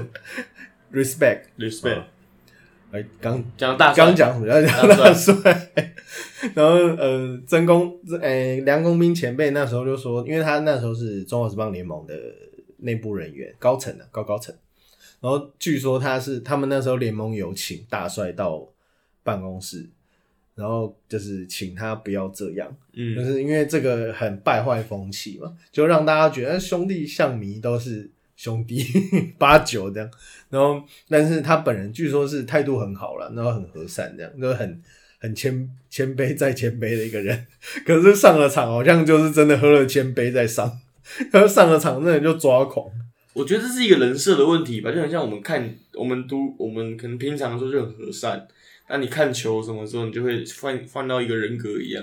[0.93, 1.47] respect。
[1.59, 2.05] ，respect。
[2.93, 4.47] 哎，刚讲大刚讲什么？
[4.47, 5.73] 要讲大帅。
[6.55, 12.15] 然后呃，曾公诶、梁公斌前辈那时候就说，因为他那时候是中华职棒联盟的
[12.79, 14.55] 内部人员，高层的、高高层。
[15.21, 18.67] 然后据说他是他们那时候联盟有请大帅到
[19.23, 19.87] 办公室，
[20.55, 28.83] 然后就是请他不要这样，嗯就嗯，是因为这个很败坏风气嘛，就让大家觉得兄弟象迷都是兄弟
[29.37, 30.11] 八九这样。
[30.49, 34.83] 然后，但是他本人据说是态度很好了，然后很和善，这样就很
[35.19, 37.47] 很谦谦卑再谦卑的一个人。
[37.85, 40.81] 可是上了场好像就是真的喝了千杯再上，
[41.31, 42.87] 他 上了场那人就抓狂。
[43.35, 48.49] 我觉得这是一个人设的问题吧，就很像我们看我们都我们可能平常的时候就很和善，
[48.89, 52.03] 那你看球什么时候你就会换换到一个人格一样，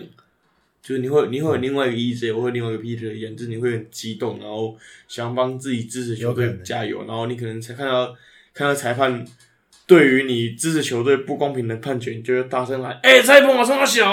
[0.87, 4.73] 就是你会你会有另外一个 EJ 或者另外一个 Peter 一样，就是你会很激动，然后
[5.09, 8.15] 想帮自己支持球队加油，然后你可能才看到
[8.53, 9.25] 看到裁判
[9.85, 14.05] 对于你支持球队不公平的判决，你就会大声喊：“哎、裁判我冲他小！”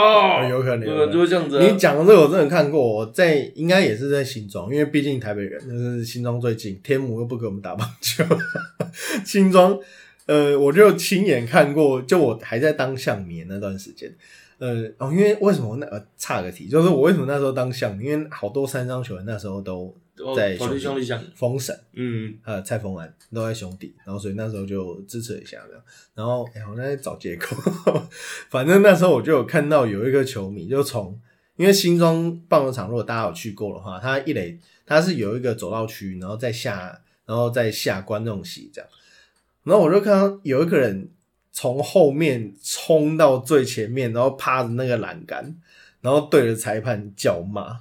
[0.51, 1.65] 有可能对，就会这样子、啊。
[1.65, 8.25] 你讲的这个我真的看过，我在应该也是在新庄，因为毕竟台北人，就是新庄最近，天母又不给我们打棒球，
[9.25, 9.79] 新庄，
[10.27, 14.13] 呃，我就亲眼看过，就我还在当象迷那段时间，
[14.65, 19.95] 呃，哦，因为为什么那呃差个题，就是我为什么那时候当象迷，因为好多三张球员那时候都
[20.35, 25.83] 在兄弟兄弟相，封神，嗯，呃，蔡峰安都在兄弟，然后所以那时候就支持一下这样，
[26.15, 27.55] 然后哎、我在找借口，
[28.49, 31.21] 反正那时候我就有看到有一个球迷就从，
[31.57, 38.89] 因为新庄棒球场如果大家有去过的话，它一垒它是有一个走道区，然后再下，然后再下观众席这样，
[39.65, 41.11] 然后我就看到有一个人
[41.57, 45.55] 从后面冲到最前面，然后趴着那个栏杆，
[46.01, 47.79] 然后对着裁判叫骂。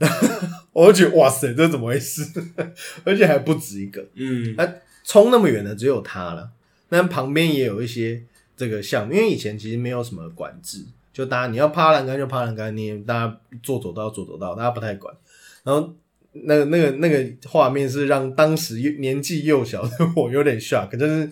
[0.72, 2.22] 我就觉得哇塞，这怎么回事？
[3.02, 6.48] 而且还不止一个，嗯，那冲那么远的只有他了。
[6.90, 8.22] 那旁边也有一些
[8.56, 15.12] 这个项目，因为以前其实没有什么管制，就大家你要趴栏杆就趴栏杆，你大家做走道做走道，大家不太管。
[15.64, 15.92] 然后
[16.30, 21.28] 那个那个那个画面是让当时年纪幼小的我有点 shock，就是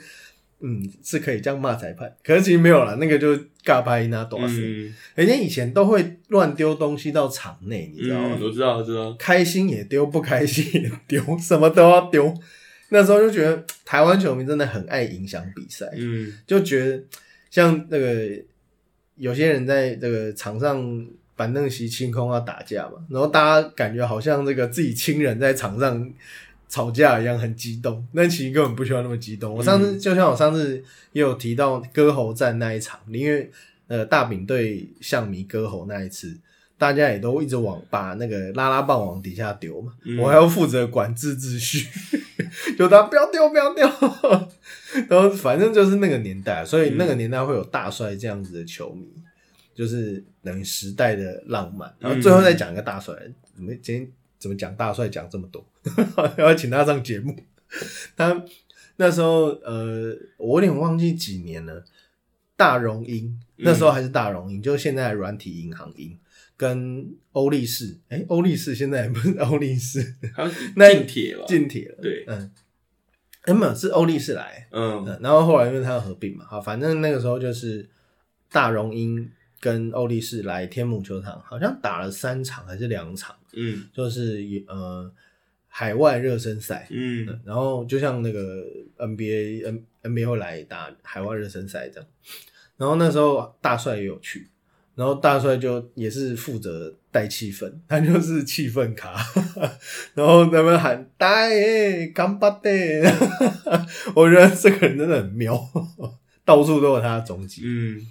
[0.61, 4.61] 嗯，是可以这样骂裁判，可是其实没有啦，那个就尬拍那多死。
[4.61, 8.37] 嗯人家以前都会乱丢东西到场内，你知道吗？
[8.39, 9.15] 嗯，我知道，我知道。
[9.19, 12.35] 开心也丢，不开心也丢，什么都要丢。
[12.89, 17.03] 那时候就觉得台湾球迷真的很爱影响比赛，嗯就觉得
[17.51, 18.27] 像那个
[19.17, 26.11] 有些人在这个场上板凳席清空要打架嘛，然后大家感觉好像这个自己亲人在场上
[26.69, 28.07] 吵架一样，很激动。
[28.15, 29.55] 但其实根本不需要那么激动。
[29.55, 33.51] 我上次、就像我上次也有提到歌喉战那一场，因为
[33.89, 36.39] 呃大饼对象迷歌喉那一次。
[36.79, 41.89] 大家也都一直往把那个拉拉棒往底下丢嘛，嗯我还要负责管制秩序，
[42.77, 43.89] 就他不要丢不要丢，
[45.09, 49.09] 然后反正就是那个年代，所以那个年代会有大帅这样子的球迷，
[49.75, 51.91] 就是等于时代的浪漫。
[51.99, 53.15] 然后最后再讲一个大帅，
[53.55, 54.13] 怎么今天
[54.47, 55.67] 怎么讲大帅讲这么多，
[56.39, 57.37] 要请他上节目。
[58.17, 58.45] 他
[58.97, 61.85] 那时候呃，我有点忘记几年了，
[62.57, 66.17] 大荣英那时候还是大荣鹰，就是现在的软体银行英。
[66.59, 70.15] 跟欧力士，哎、欧力士现在也不是 欧力士，
[70.77, 71.45] 那近铁了？
[71.47, 71.99] 进铁了。
[72.01, 72.51] 对嗯，
[73.43, 77.87] 哎没有是欧力士来，嗯嗯，然后后来因为他要合并嘛，好，反正那个时候就是
[78.51, 79.31] 大荣鹰
[79.61, 83.85] 跟欧力士来天母球场，好像打了三场还是两场，嗯。
[83.93, 85.11] 就是呃
[85.69, 87.27] 海外热身赛，嗯。
[87.29, 88.65] 嗯然后就像那个
[88.99, 92.09] NBA N NBA 会来打海外热身赛这样，
[92.77, 94.49] 然后那时候大帅也有去，
[94.95, 99.17] 然后大帅就也是负责带气氛，他就是气氛卡，
[100.15, 102.71] 然后在那边喊“带干巴的”，
[104.15, 105.59] 我觉得这个人真的很妙，
[106.45, 107.63] 到处都有他的踪迹。
[107.65, 108.07] 嗯，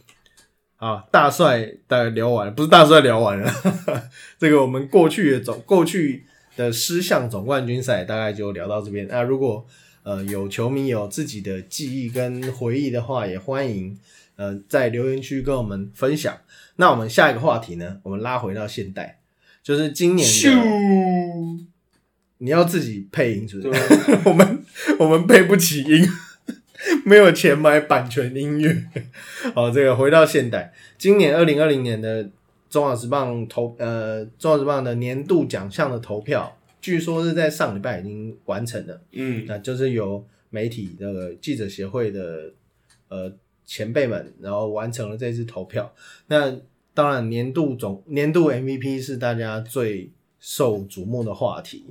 [0.86, 3.52] 啊，大帅大概聊完了，不是大帅聊完了，
[4.38, 6.26] 这个我们过去的总过去
[6.56, 9.08] 的狮象总冠军赛大概就聊到这边。
[9.08, 9.66] 那如果
[10.04, 13.98] 呃有球迷有自己的记忆跟回忆的话，也欢迎
[14.36, 16.38] 呃在留言区跟我们分享。
[16.76, 19.18] 那我们下一个话题呢，我们拉回到现代，
[19.64, 21.66] 就是今年的，
[22.38, 23.80] 你要自己配音是不是？
[24.30, 24.64] 我们
[25.00, 26.08] 我们配不起音，
[27.06, 28.90] 没有钱买版权音乐。
[29.54, 32.30] 好，这个回到现代，今年二零二零年的
[32.70, 39.02] 中华职棒投呃中华职棒的年度奖项的投票，据说是在上礼拜已经完成了。
[39.12, 42.52] 嗯那就是由媒体这个记者协会的
[43.10, 43.32] 呃
[43.66, 45.94] 前辈们，然后完成了这次投票。
[46.28, 46.56] 那
[46.94, 51.86] 当然，年度总年度 MVP 是大家最受瞩目的话题，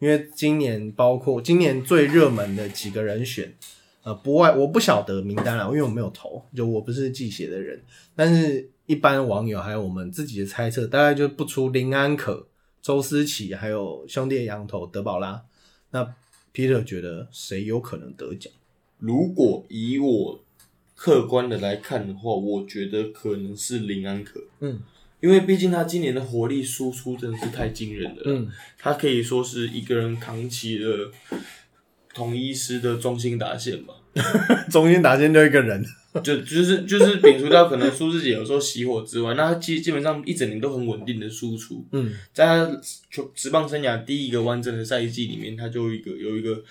[0.00, 3.54] 因为今年包括今年最热门的几个人选，
[4.02, 7.82] 呃，不外我不晓得名单了，因为我没有投，就我不是记写的人，
[8.16, 12.48] 但是一般网友还有我们自己的猜测，大概就不出林安可、
[12.80, 15.42] 周思齐，还有兄弟的羊头德宝拉。
[15.90, 16.14] 那
[16.54, 18.52] Peter 觉得谁有可能得奖？
[18.98, 20.44] 如果以我
[20.94, 24.80] 客观的来看的话，我觉得可能是林安可，嗯
[25.20, 28.22] 因为毕竟他今年的活力输出真的是太惊人了。
[28.24, 31.12] 嗯他可以说是一个人扛起了
[32.14, 33.94] 统一师的中心打线吧。
[34.68, 35.84] 中心打线就一个人，
[36.24, 41.86] 就就是就是摒除掉可能苏志杰有时候熄火之外，那他基基本上一整年都很稳定的输出。
[41.92, 46.64] 嗯在他球职棒生涯第一个完整的赛季里面，他就一个有一个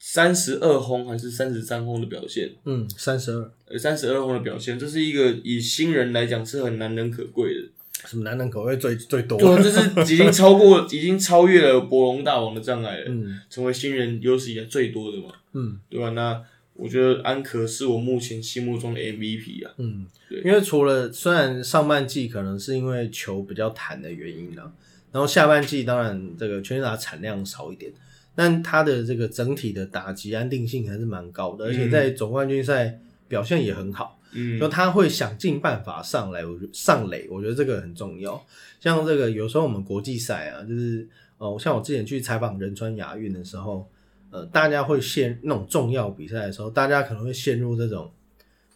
[0.00, 7.68] 三十二轰还是三十三轰的表现，嗯，三十二，呃，三十二轰的表现，这是一个以新人来讲是很难能可贵的。
[8.06, 9.38] 什么男人口味最最多？
[9.38, 16.10] 对，就是已经超过， 已经超越了博龙大王的障碍了，嗯成为新人有史以来最多的嘛，嗯对吧？
[16.10, 16.42] 那
[16.74, 19.72] 我觉得安可是我目前心目中的 MVP 啊。
[19.78, 24.72] 嗯，对因为除了虽然上半季可能是因为球比较弹的原因啦，
[25.12, 27.92] 然后下半季当然这个全垒打产量少一点，
[28.34, 32.98] 但他的这个整体的打击安定性还是蛮高的，而且在总冠军赛
[33.28, 34.18] 表现也很好。
[34.34, 38.42] 嗯就他会想尽办法上来，我觉上垒，我觉得这个很重要。
[38.80, 41.06] 像这个有时候我们国际赛啊，就是
[41.38, 43.86] 呃，像我之前去采访仁川亚运的时候，
[44.30, 48.10] 呃，大家会陷那种重要比赛的时候，大家可能会陷入这种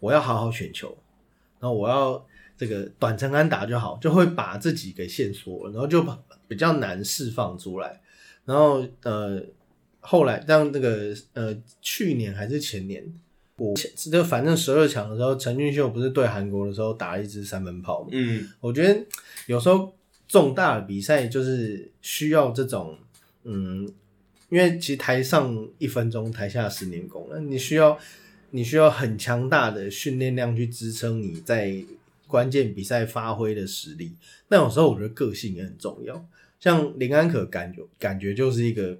[0.01, 0.97] 我要好好选球，
[1.59, 2.25] 然后我要
[2.59, 8.01] 这个短程安打就好，就会把自己给限缩了，然后就把比较难释放出来。
[8.45, 9.43] 然后呃，
[10.01, 13.13] 后来让这个呃去年还是前年。
[13.59, 13.75] 我
[14.11, 18.09] 就反正十二强的时候，陈俊秀不是对韩国的时候打了一支三分炮吗？
[18.13, 19.07] 嗯我觉得
[19.47, 19.95] 有时候
[20.29, 22.99] 重大的比赛就是需要这种，
[23.45, 23.89] 嗯，
[24.51, 27.99] 因为其实台上一分钟，台下十年功，那你需要
[28.51, 31.83] 你需要很强大的训练量去支撑你在
[32.27, 34.13] 关键比赛发挥的实力。
[34.49, 36.29] 那有时候我觉得个性也很重要，
[36.61, 38.99] 像林安可感觉感觉就是一个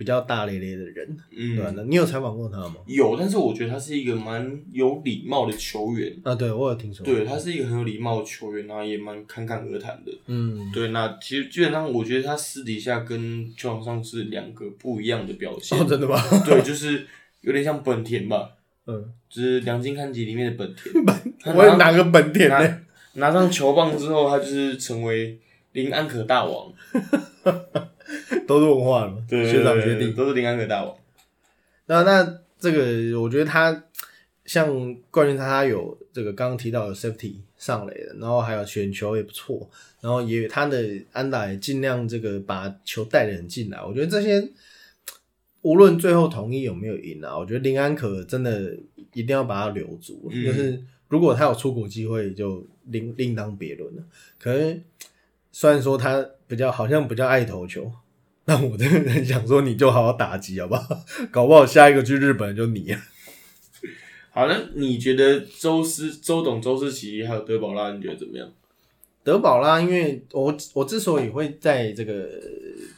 [0.00, 2.76] 比较大咧咧的人，嗯，对吧、那你有采访过他吗？
[2.86, 6.10] 有，但是我觉得他是一个蛮有礼貌的球员。
[6.22, 7.04] 啊，对我有听说。
[7.04, 10.10] 对，他是一个很有礼貌的球员，然后也蛮侃侃而谈的。
[10.24, 15.78] 嗯，对，那其实基本上我觉得他私底下跟球场上是两个不一样的表现。
[15.78, 16.16] 哦，真的吗？
[16.46, 17.06] 对，就是
[17.42, 18.52] 有点像本田吧，
[18.86, 21.04] 嗯， 就是两金看集里面的本田。
[21.04, 21.14] 本
[21.54, 22.58] 我也拿个本田呢、
[23.16, 25.38] 拿拿上球棒之后，他就是成为
[25.72, 26.72] 林安可大王。
[28.46, 30.12] 都是文化了嘛，学长学弟。
[30.12, 30.96] 都是林安可大王。
[31.86, 33.84] 那那这个，我觉得他
[34.44, 39.68] 像冠军他他有这个刚刚提到的 safety 上垒的，然后还有选球也不错，
[40.00, 43.82] 然后也他的安打也尽量这个把球带得很进来。
[43.82, 44.48] 我觉得这些
[45.62, 48.74] 无论最后统一有没有赢啊，我觉得林安可真的
[49.12, 54.02] 一定要把他留住，嗯就是如果他有出国机会，就另另当别论了。
[54.38, 54.80] 可是
[55.52, 57.90] 虽然说他比较好像比较爱投球，
[58.44, 61.04] 但我真的很想说，你就好好打击好不好？
[61.30, 63.00] 搞不好下一个去日本就你啊。
[64.32, 68.48] 好，那你觉得周思、周董、周思齐还有德保拉，你觉得怎么样？
[69.22, 72.26] 德保拉，因为我我之所以会在这个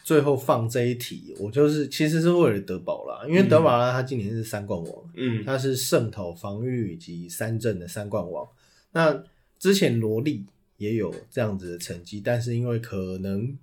[0.04, 8.46] 最后放这一题，我就是其实是为了德保拉，因为德保拉他今年是三冠王，嗯他是胜投、防御以及三振的三冠王。
[8.92, 9.24] 那
[9.58, 10.44] 之前罗莉
[10.82, 13.56] 也有这样子的成绩，但是因为可能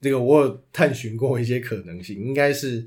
[0.00, 2.86] 这个我有探寻过一些可能性，应该是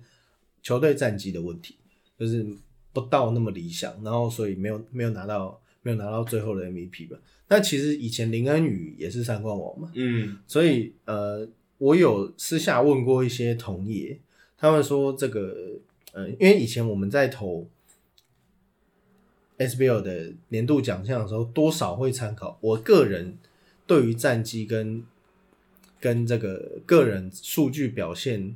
[0.61, 1.75] 球队战绩的问题，
[2.19, 2.45] 就是
[2.91, 7.17] 不到那么理想，然后所以没有没有拿到没有拿到最后的 MVP 吧。
[7.47, 11.47] 那其实以前林恩宇也是三冠王嘛，嗯所以呃，
[11.77, 14.19] 我有私下问过一些同业，
[14.57, 15.79] 他们说这个
[16.13, 17.67] 呃，因为以前我们在投
[19.57, 23.37] SBL 的年度奖项的时候，多少会参考我个人
[23.91, 25.03] 对于战绩跟
[25.99, 28.55] 跟这个个人数据表现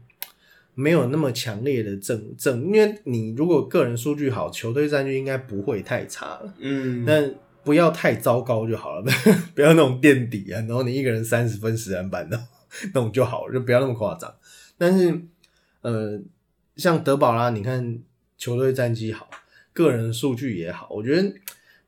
[0.73, 6.53] 没有那么强烈的正正，因为你如果个人数据好，球队战绩应该不会太差了。
[6.59, 9.11] 嗯，但不要太糟糕就好了，
[9.53, 12.41] 不要那种垫底啊，然后你一个人三十分十篮板的
[12.95, 14.33] 那种就好了，就不要那么夸张。
[14.77, 15.19] 但是，
[15.81, 16.17] 呃，
[16.77, 17.99] 像德保拉，你看
[18.37, 19.29] 球队战绩好，
[19.73, 21.33] 个人数据也好，我觉得，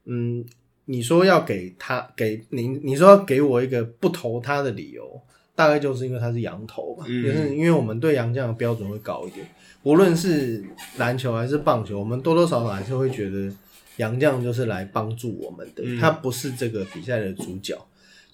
[0.04, 0.46] 嗯，
[0.90, 5.22] 你说要给他给你，你说要给我一个不投他的理由，
[5.54, 9.46] 大概就是因为他是洋投吧，嗯就是因为我们对洋将的标准会高一点，
[9.84, 10.64] 无论是
[10.98, 13.52] 篮球还是棒球，我们多多少少还是会觉得
[13.98, 17.78] 洋将就是来帮助我们的，嗯他不是这个比赛的主角。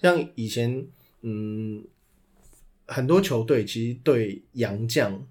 [0.00, 0.86] 像以前，
[1.22, 1.82] 嗯，
[2.86, 5.26] 很多球队其实对洋将，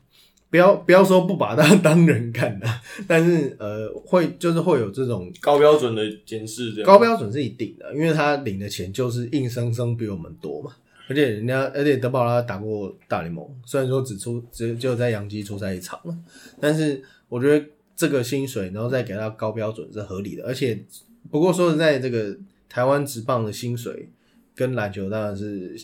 [0.53, 2.67] 不要不要说不把他当人看的，
[3.09, 6.85] 但是呃，会就是会有这种高标准的监视这样。
[6.85, 10.71] 高标准是一定的，因为他领的钱就是硬生生比我们多嘛。
[11.07, 16.15] 而且人家，而且德保拉打过大联盟，虽然说只出只只有在洋基出赛一场了，
[16.59, 20.43] 但是我觉得这个薪水，然后再给他高标准是合理的。
[20.45, 20.85] 而且，
[21.31, 22.37] 不过说实在，这个
[22.69, 24.07] 台湾职棒的薪水
[24.53, 25.75] 跟篮球当然是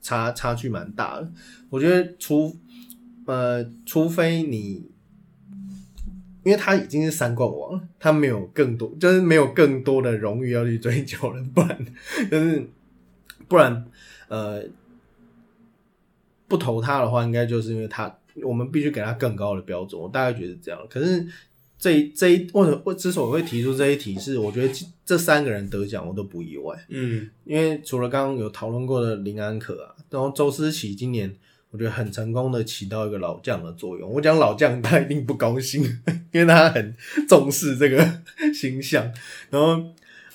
[0.00, 1.30] 差差距蛮大的。
[1.68, 2.56] 我觉得除
[3.26, 4.90] 呃，除非你
[6.44, 11.86] 因为他已经是三冠王，他没有更多，就是没有更多的荣誉要去追求了，不然
[12.30, 12.68] 就是
[13.48, 13.84] 不然
[14.28, 14.62] 呃
[16.46, 20.78] 不投他的话，应该就是因为他我们必须给他更高的标准，我大概觉得这样。
[20.90, 21.26] 可是
[21.78, 24.74] 这这一或者我之所以会提出这一题，是我觉得
[25.06, 31.34] 这三个人得奖我都不意外，嗯因为除了刚刚有讨论过的林安可啊，然后周思齐今年
[31.74, 34.08] 我觉得很成功的起到一个老将的作用。
[34.08, 35.82] 我讲老将，他一定不高兴，
[36.30, 36.94] 因为他很
[37.28, 38.22] 重视这个
[38.54, 39.12] 形象。
[39.50, 39.84] 然后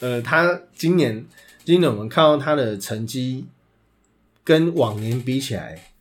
[0.01, 1.25] 呃，他今年
[1.63, 3.45] 今年我们看到他的成绩
[4.43, 5.93] 跟往年比起来，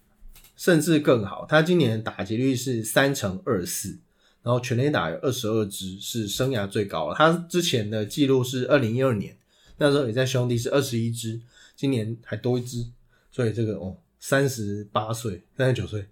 [0.57, 1.47] 甚至更好。
[1.49, 3.99] 他今年的打击率是三乘二四。
[4.43, 7.15] 然后全垒打有二十二支，是生涯最高的。
[7.15, 9.37] 他之前的记录是二零一二年，
[9.77, 11.39] 那时候也在兄弟是二十一支，
[11.77, 12.87] 今年还多一支，
[13.31, 16.07] 所以这个哦，三十八岁，三十九岁，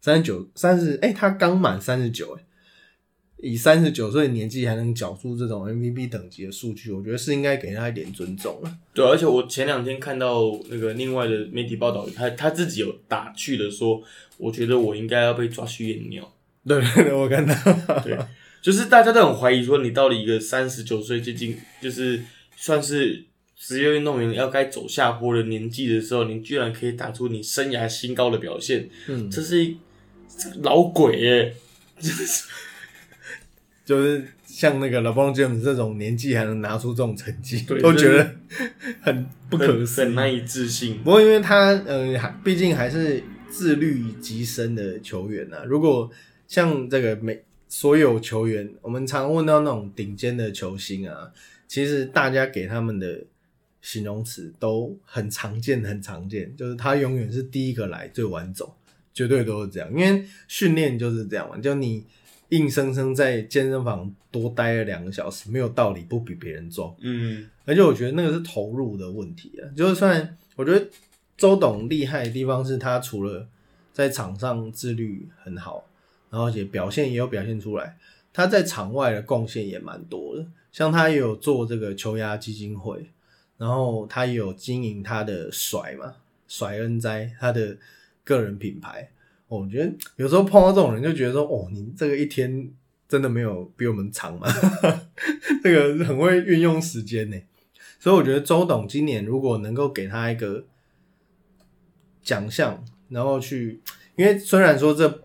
[0.00, 2.44] 三十九，三十，哎，他刚满三十九，哎，
[3.38, 8.78] 以三十九岁的年纪还能缴出这种 MVP 等级的数据，我觉得是应该给他一点尊重了。
[8.94, 14.02] 对，而且我前两天看到那个另外的媒体报道，他他自己有打趣的说，
[14.38, 16.32] 我觉得我应该要被抓去验尿。
[16.64, 17.54] 对对对，我看到，
[18.04, 18.16] 对，
[18.62, 22.22] 就是大家都很怀疑说，你到底一个三十九岁接近，就是
[22.54, 23.24] 算是
[23.64, 29.76] 职业运动员要该走下坡的年纪的时候，你居然可以打出你生涯新高的表现，嗯，这是一
[30.62, 31.54] 老鬼耶！
[33.86, 38.34] 就是像那个 LeBron James 这种年纪还能拿出这种成绩，都觉得
[39.00, 40.14] 很不可很思议很。
[40.16, 40.98] 难以置信。
[40.98, 46.10] 不过因为他嗯，还毕竟还是自律极深的球员呐、如果
[46.48, 51.30] 像这个每所有球员，我们常问到那种顶尖的球星啊，
[51.68, 53.22] 其实大家给他们的
[53.82, 58.74] 形容词都很常见，很常见，就是他永远是第一个来，最晚走，
[59.12, 59.90] 绝对都是这样。
[59.90, 62.04] 因为训练就是这样嘛，就你
[62.48, 66.96] 硬生生在健身房多待了两个小时，没有道理不比别人重。
[67.00, 70.86] 嗯而且我觉得那个是投入的问题啊，就是算我觉得
[71.36, 73.46] 周董厉害的地方是他除了
[73.92, 75.84] 在场上自律很好，
[76.30, 77.96] 然后也表现也有表现出来，
[78.32, 80.46] 他在场外的贡献也蛮多的。
[80.72, 83.06] 像他也有做这个球牙基金会，
[83.62, 86.16] 然后他也有经营他的甩嘛，
[86.48, 87.78] 甩恩哉他的
[88.24, 89.08] 个人品牌。
[89.46, 92.68] 我觉得有时候碰到这种人，就觉得说，哦，你这个一天
[93.08, 94.48] 真的没有比我们长嘛，
[95.62, 97.36] 这个很会运用时间呢。
[98.00, 100.64] 所以我觉得周董今年如果能够给他一个
[102.20, 103.80] 奖项，然后去，
[104.16, 105.22] 因为虽然说这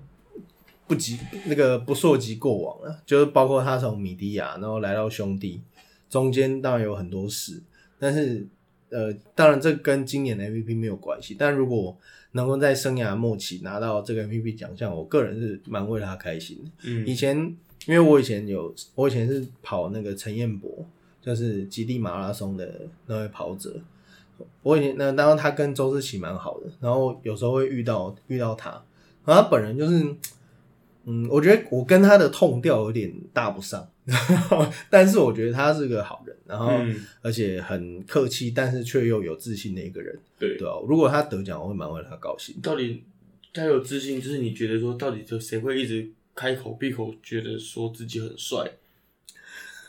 [0.85, 5.63] 不及那个不溯及过往了，就是包括他从米迪亚然后来到兄弟，
[6.07, 7.63] 中间当然有很多事，
[7.99, 8.45] 但是
[8.89, 11.97] 呃，当然这跟今年的 MVP 没有关系，但如果
[12.31, 16.71] 能够在生涯末期拿到这个 MVP 奖项，我个人是蛮为他开心的。
[16.83, 17.37] 嗯以嗯前
[17.85, 20.85] 因为我以前有，我以前是跑那个陈彦博，
[21.21, 23.79] 就是极地马拉松的那位跑者。
[24.61, 28.69] 我以前那当然他跟周志奇蛮好的，然后有时候会遇到遇到他，
[29.25, 30.15] 然后他本人就是，
[31.05, 33.89] 嗯，我觉得我跟他的痛调有点搭不上，
[34.89, 36.95] 但是我觉得他是个好人，然后嗯。
[37.21, 40.57] 而且很客气，但是却又有自信的一个人，对。
[40.57, 42.55] 对啊，如果他得奖，我会蛮为他高兴。
[42.61, 43.03] 到底
[43.53, 48.71] 他有自信，就是你觉得说，到底就谁会一直开口闭口觉得说自己很帅？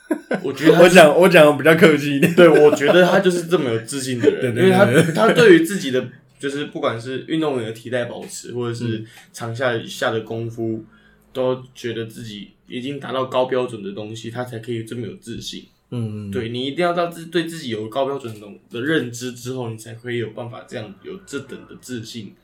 [0.42, 6.08] 我觉得我讲我讲的比较客气一点，对，我觉得他就是这么有自信的人， 因为他他对于自己的
[6.38, 8.74] 就是不管是运动员的体态保持，或者嗯。
[8.74, 10.82] 是场下下的功夫，
[11.32, 15.66] 都觉得自己已经达到高标准的东西，他才可以这么有自信。
[15.90, 22.34] 嗯，对你一定要到自对自己有高标准的的认知之后，你才会有办法这样有这等的自信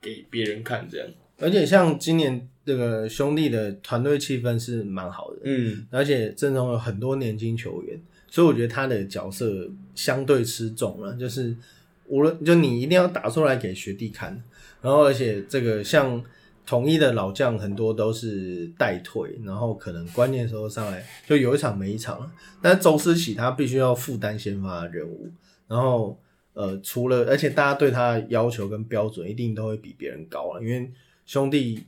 [0.00, 1.08] 给别人看，这样。
[1.38, 7.98] 而且像今年这个兄弟的团队气氛是蛮好的，嗯而且阵容有很多年轻球员，
[8.28, 11.56] 所以我觉得他的角色相对吃重了，就是
[12.06, 14.40] 无论就你一定要打出来给学弟看，
[14.82, 16.22] 然后而且这个像
[16.64, 25.30] 统一的老将很多都是代退，然后可能关键时候上来就有一场没一场了，但是周思齐他必须要负担先发的任务，
[25.66, 26.18] 然后
[26.54, 30.90] 呃除了而且大家对他的要求跟标准一定都会比别人高了，因为
[31.26, 31.84] 兄弟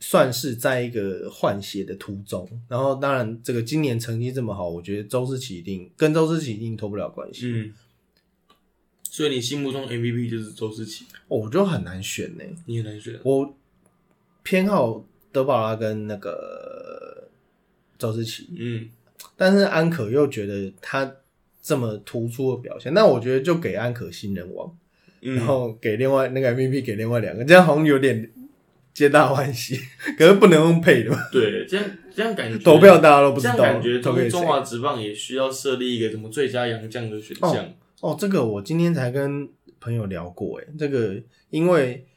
[0.00, 7.50] 算是在一个换血的途中，然后当然这个今年成绩这么好，我觉得周思齐一定跟周思齐一定脱不了关系。
[7.52, 7.74] 嗯，
[9.02, 13.18] 所以你心目中 MVP 就是周思齐，哦我就很难选呢，你很难选。
[13.24, 13.57] 我
[14.48, 17.28] 偏好德宝拉跟那个
[17.98, 18.88] 周思琪，嗯。
[19.36, 21.16] 但是安可又觉得他
[21.60, 24.74] 这么突出的表现，那我觉得就给安可新人王，
[25.20, 28.30] 嗯，然后给另外那个 MVP 给另外两个，这样好像有点
[28.94, 29.78] 皆大欢喜，
[30.16, 31.84] 可是不能用配的吧，对，这样
[32.14, 37.70] 这样感觉 投票大家都不知道，这样感觉投给中中华职棒也需要设立一个什么最佳洋将的选项。
[38.00, 39.46] 哦，这个我今天才跟
[39.78, 41.20] 朋友聊过，哎，这个
[41.50, 42.07] 因为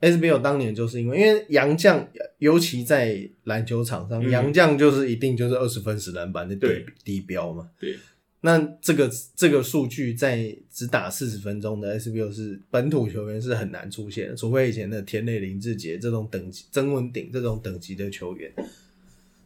[0.00, 7.68] SBL 当年就是因为因为洋将，尤其在篮球场上，嗯洋将就是一定就是二十分十篮板的底对底标嘛。
[7.80, 7.96] 对，
[8.42, 18.52] 那这个这个数据在只打四十分钟的 SBL 是本土球员是很难出现的，除非以前的田磊林志杰这种等级、曾文鼎这种等级的球员。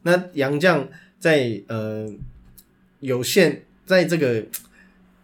[0.03, 0.87] 那洋将
[1.19, 2.13] 在呃
[3.01, 4.45] 有限，在这个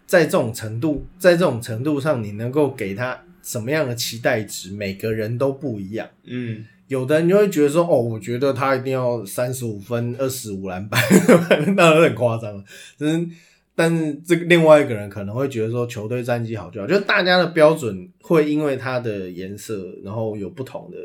[0.06, 4.70] 在这种程度，在这种程度上，你能够给他什么样的期待值？
[4.72, 6.06] 每个人都不一样。
[6.24, 11.02] 嗯，有的人就会觉得说，哦，我觉得他一定要三十五分、二十五篮板，
[11.74, 12.62] 那很夸张了。
[12.98, 13.26] 就是，
[13.74, 20.98] 但是这个另外一个人可能会觉得说，球队战绩好就好，就是大家的标准会因为他的颜色，然后有不同的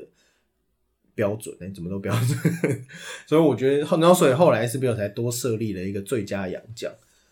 [1.16, 1.56] 标准。
[1.62, 2.86] 哎、怎么都标准？
[3.26, 6.92] 所以我觉得后，然后所以后来 SBL 才多设立了一个最佳洋将。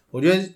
[0.10, 0.50] 我觉得，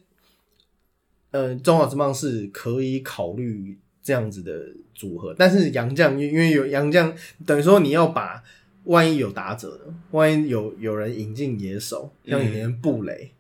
[1.32, 4.53] 呃，中华之棒是可以考虑这样子的
[4.93, 7.12] 组合，但是洋将因为有洋将，
[7.43, 8.43] 等于说你要把
[8.84, 13.32] 万一有打者的，万一有有人引进野手，像以前布雷，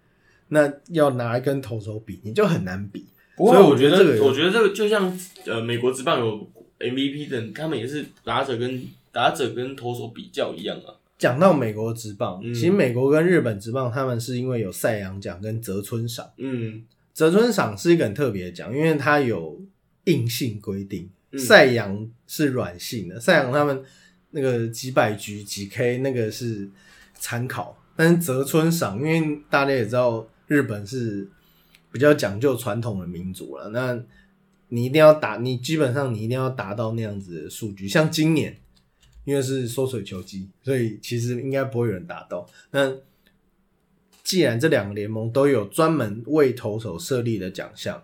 [0.47, 3.05] 那要拿来跟投手比，你就很难比。
[3.37, 6.49] 不过所以我我觉得这个我觉得这个就像呃美国职棒有
[6.79, 10.95] MVP 的，他们也是打者跟打者跟投手比较一样啊。
[11.19, 16.27] 讲到美国职棒，嗯其实美国跟日本职棒，他们是因为有赛扬奖跟泽村赏。
[16.37, 19.57] 嗯泽村赏是一个很特别的奖，因为它有
[20.05, 23.19] 硬性规定，嗯赛扬是软性的。
[23.19, 23.83] 赛扬他们
[24.31, 26.69] 那个几百局几 K 那个是
[27.13, 31.27] 参考，但是泽村赏，因为大家也知道日本是
[31.91, 33.99] 比较讲究传统的民族了，那
[34.69, 37.87] 你一定要打，你基本上你一定要达到那样子的数据。
[37.87, 38.57] 像今年，
[39.23, 42.47] 因为是缩水球季，所以其实应该不会有人达到。
[42.71, 42.95] 那
[44.23, 48.03] 既然这两个联盟都有专门为投手设立的奖项，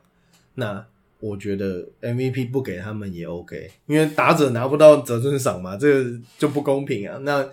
[0.56, 0.88] 那
[1.22, 7.18] 我觉得 MVP 不给他们也 OK，因为打者拿不到折尊赏嘛，这个就不公平啊。
[7.20, 7.48] 那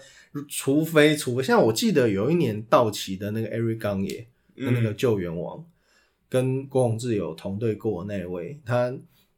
[0.49, 5.65] 除非除非像我记得有一年道奇的那个 Eric 冈野，跟那个救援王，
[6.29, 8.93] 跟郭宏志有同队过的那一位，他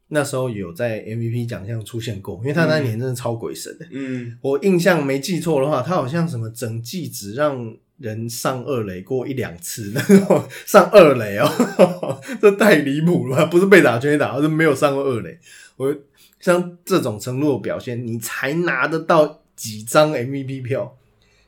[0.09, 3.87] 那时候有在 MVP 奖项出现过，因为他那年真的超鬼神的。
[3.91, 13.47] 嗯，我印象没记错的话，他好像什么整季只让人上二垒过一两次，那种上二垒哦， 这太离谱了？
[13.47, 15.39] 不是被打全打，而是没有上过二垒。
[15.77, 15.95] 我
[16.41, 20.97] 像这种程度的表现，你才拿得到几张 MVP 票？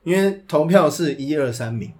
[0.04, 1.90] 因为投票是一二三名，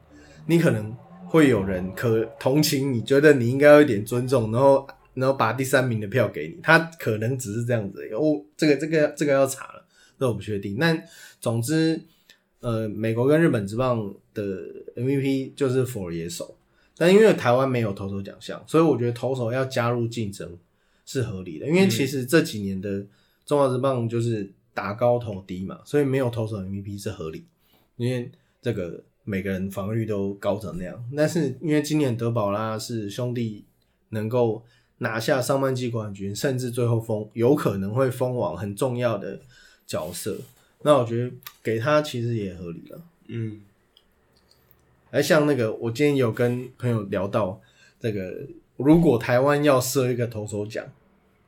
[0.47, 0.95] 你可能
[1.25, 8.07] 会有人可同情你，觉得你应该有一点尊重，然后然后把第三名的票给你，他可能只是这样子。
[8.13, 9.87] 哦，这个这个这个要查了，
[10.19, 10.77] 这我不确定。
[10.79, 11.03] 但
[11.41, 11.99] 总之，
[12.63, 14.43] 呃，美国跟日本职棒的
[14.97, 16.55] MVP 就是 for 野手，
[16.97, 20.57] 但因为台湾没有投手奖项，所以我觉得投手要加入竞争
[21.05, 21.67] 是合理的。
[21.67, 23.05] 因为其实这几年的
[23.45, 27.45] 中华职棒就是打高投低嘛，所以没有投手 MVP 是合理。
[27.97, 28.31] 因为
[28.63, 33.65] 这个每个人防御率都高成那样，但是因为今年德保拉是兄弟
[34.11, 34.65] 能够
[34.99, 39.41] 拿下上半季冠军，甚至最后封有可能会封王很重要的
[39.85, 40.39] 角色，
[40.85, 41.31] 那我觉得
[41.63, 43.03] 给他其实也合理了。
[43.29, 43.61] 嗯，
[45.11, 47.61] 哎像那个，我今天有跟朋友聊到
[48.01, 50.85] 这个，如果台湾要设一个投手奖，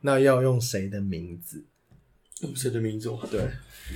[0.03, 1.65] 那要用谁的名字？
[2.41, 3.19] 用谁的名字哦？
[3.31, 3.41] 对，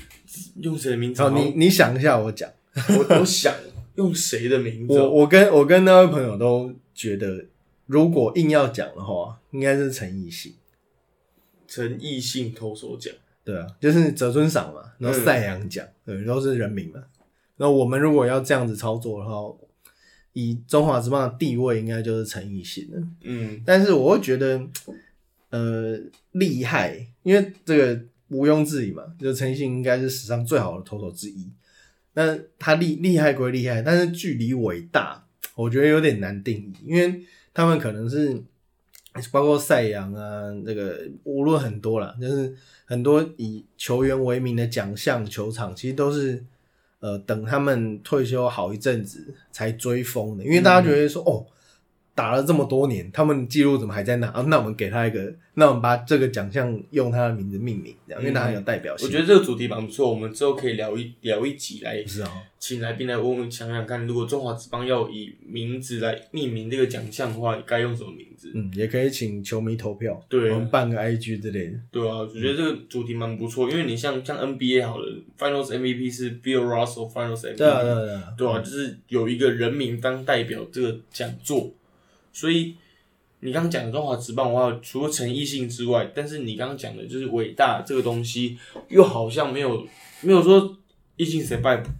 [0.63, 1.23] 用谁的名字？
[1.23, 2.51] 好，你你想一下，我讲。
[2.91, 3.53] 我我想
[3.97, 5.03] 用谁的名字哦？
[5.03, 7.47] 我我跟我跟那位朋友都觉得，
[7.87, 10.55] 如果硬要讲的话，应该是陈奕迅。
[11.67, 13.13] 陈奕迅投手奖，
[13.49, 17.03] 对啊，就是泽村赏嘛，然后赛扬奖，对，都是人名嘛。
[17.57, 19.33] 那我们如果要这样子操作的话，
[20.35, 23.03] 以中华职棒的地位，应该就是陈奕迅了。
[23.23, 24.61] 嗯但是我会觉得，
[25.49, 25.99] 呃，
[26.33, 31.51] 厉害，因为这个毋庸置疑嘛，就陈奕迅应该是史上最好的投手之一。
[32.13, 35.25] 那他厉厉害归厉害，但是距离伟大，
[35.55, 37.23] 我觉得有点难定义，因为
[37.55, 38.43] 他们可能是
[39.33, 42.55] 包括赛扬啊，这个无论很多啦，就是
[42.85, 46.45] 很多以球员为名的奖项球场，其实都是
[47.01, 51.47] 呃等他们退休好一阵子才追风的，因为大家觉得说、哦。
[52.19, 54.27] 打了这么多年，他们记录怎么还在那？
[54.31, 59.07] 啊，那我们给他一个，那我们把这个奖项用他的名字命名，这样，因为他很有代表性。
[59.07, 68.51] 我觉得这个主题蛮不错，我们之后可以聊一聊一集来是啊，请来宾来问我们想想看，如果中华职棒要以名字来命名这个奖项的话，该用什么名字？
[68.53, 71.79] 嗯，也可以请球迷投票，对我们办个 IG 之类的。
[71.93, 75.07] 对啊，我觉得这个主题蛮不错，因为你像像 NBA 好了
[75.39, 81.73] ，Finals MVP 是 Bill Russell Finals MVP，对啊，对啊，对啊，对啊，就是有一个人名当代表这个讲座，
[82.39, 82.77] 所以
[83.41, 88.57] 你刚刚讲的中华职棒的话，除了陈奕迅之外，但是你刚刚讲的就是伟大这个东西，
[88.89, 89.85] 又好像没有
[90.21, 90.77] 没有说
[91.17, 91.91] 奕迅谁败不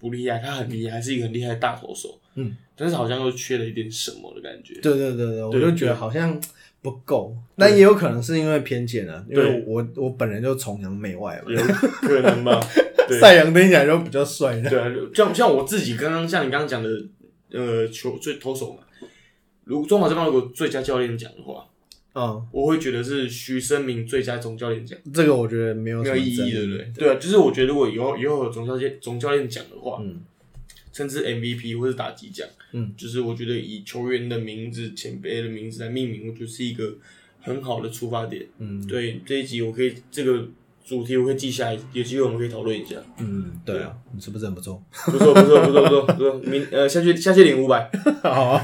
[0.00, 6.40] 不厉害，他很厉害，是一个很厉害的大投手，嗯，但是好像又缺了一点什么的感觉，对对对对，我就觉得好像
[6.80, 11.58] 不够，但也有可能是因为偏见啊，因为我我本人就崇洋媚外嘛，有
[12.00, 12.58] 可能吧？
[13.06, 13.20] 对。
[13.20, 14.58] 赛扬听起来就比较帅。
[14.62, 16.88] 对啊，像像我自己刚刚像你刚刚讲的，
[17.52, 18.82] 呃，球最投手嘛，
[19.64, 21.66] 如果中华职棒如果最佳教练奖的话，
[22.14, 26.92] 嗯，我会觉得是徐生明最佳总教练奖，这个我觉得没有没有意义，对不对？
[26.94, 27.10] 对。
[27.10, 30.20] 啊，就是我觉得如果以后以后有总教练总教练奖的话，嗯。
[30.92, 36.98] 甚至 MVP 或是打击奖，嗯，就是我觉得以球员的名字、前辈的名字来命名，我觉得是一个
[37.40, 38.46] 很好的出发点。
[38.58, 38.86] 嗯。
[38.86, 40.46] 对这一集，我可以这个
[40.84, 42.96] 主题我可以记下来，有机会我们可以讨论一下。
[43.18, 44.82] 嗯，对啊，你是不是很不错？
[45.06, 46.34] 不错，不错，不错，不错，不错。
[46.40, 47.90] 明呃，下去下去领五百。
[48.22, 48.60] 好，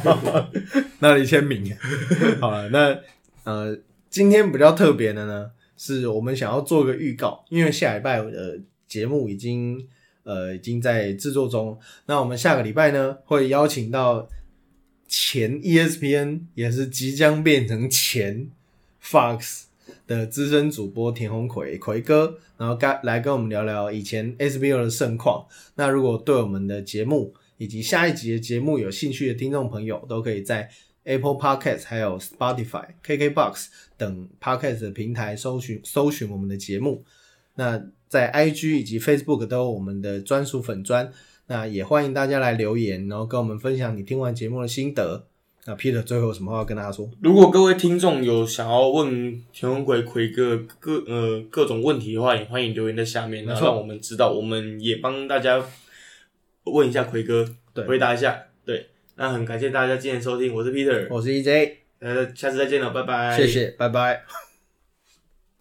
[0.98, 1.74] 那你签名。
[2.40, 2.98] 好了，那
[3.44, 3.78] 呃，
[4.10, 9.86] 今天比较特别的呢，是我们想要做个预告，因为下礼拜的节目已经
[10.24, 11.78] 呃已经在制作中。
[12.06, 14.28] 那我们下个礼拜呢，会邀请到
[15.06, 18.48] 前 E ESPN，也是即将变成前
[19.02, 19.62] Fox
[20.08, 25.46] 的资深主播田宏奎奎哥，然后该来跟我们聊聊以前 SBL 的盛况。
[25.76, 30.68] 那如果对我们的节目以及下一集的节目有兴趣的听众朋友，都可以在
[31.04, 37.04] Apple Podcast、还有 Spotify、KKBox 等 Podcast 的平台搜寻搜寻我们的节目。
[37.54, 41.12] 那在 IG 以及 Facebook 都有我们的专属粉砖，
[41.48, 45.26] 那也欢迎大家来留言，然后跟我们分享你听完节目的心得。
[45.68, 47.06] 那 Peter 最后有什么话要跟大家说？
[47.20, 55.62] 如果各位听众有想要问田文奎奎哥各呃各种问题的话，也欢迎留言在下面，然后让我们知道，我们也帮大家
[56.64, 58.44] 问一下奎哥，对回答一下。
[58.64, 64.24] 对，那很感谢大家今天收听，我是 Peter，我是 EJ，呃，下次再见了，拜拜，谢谢，拜拜。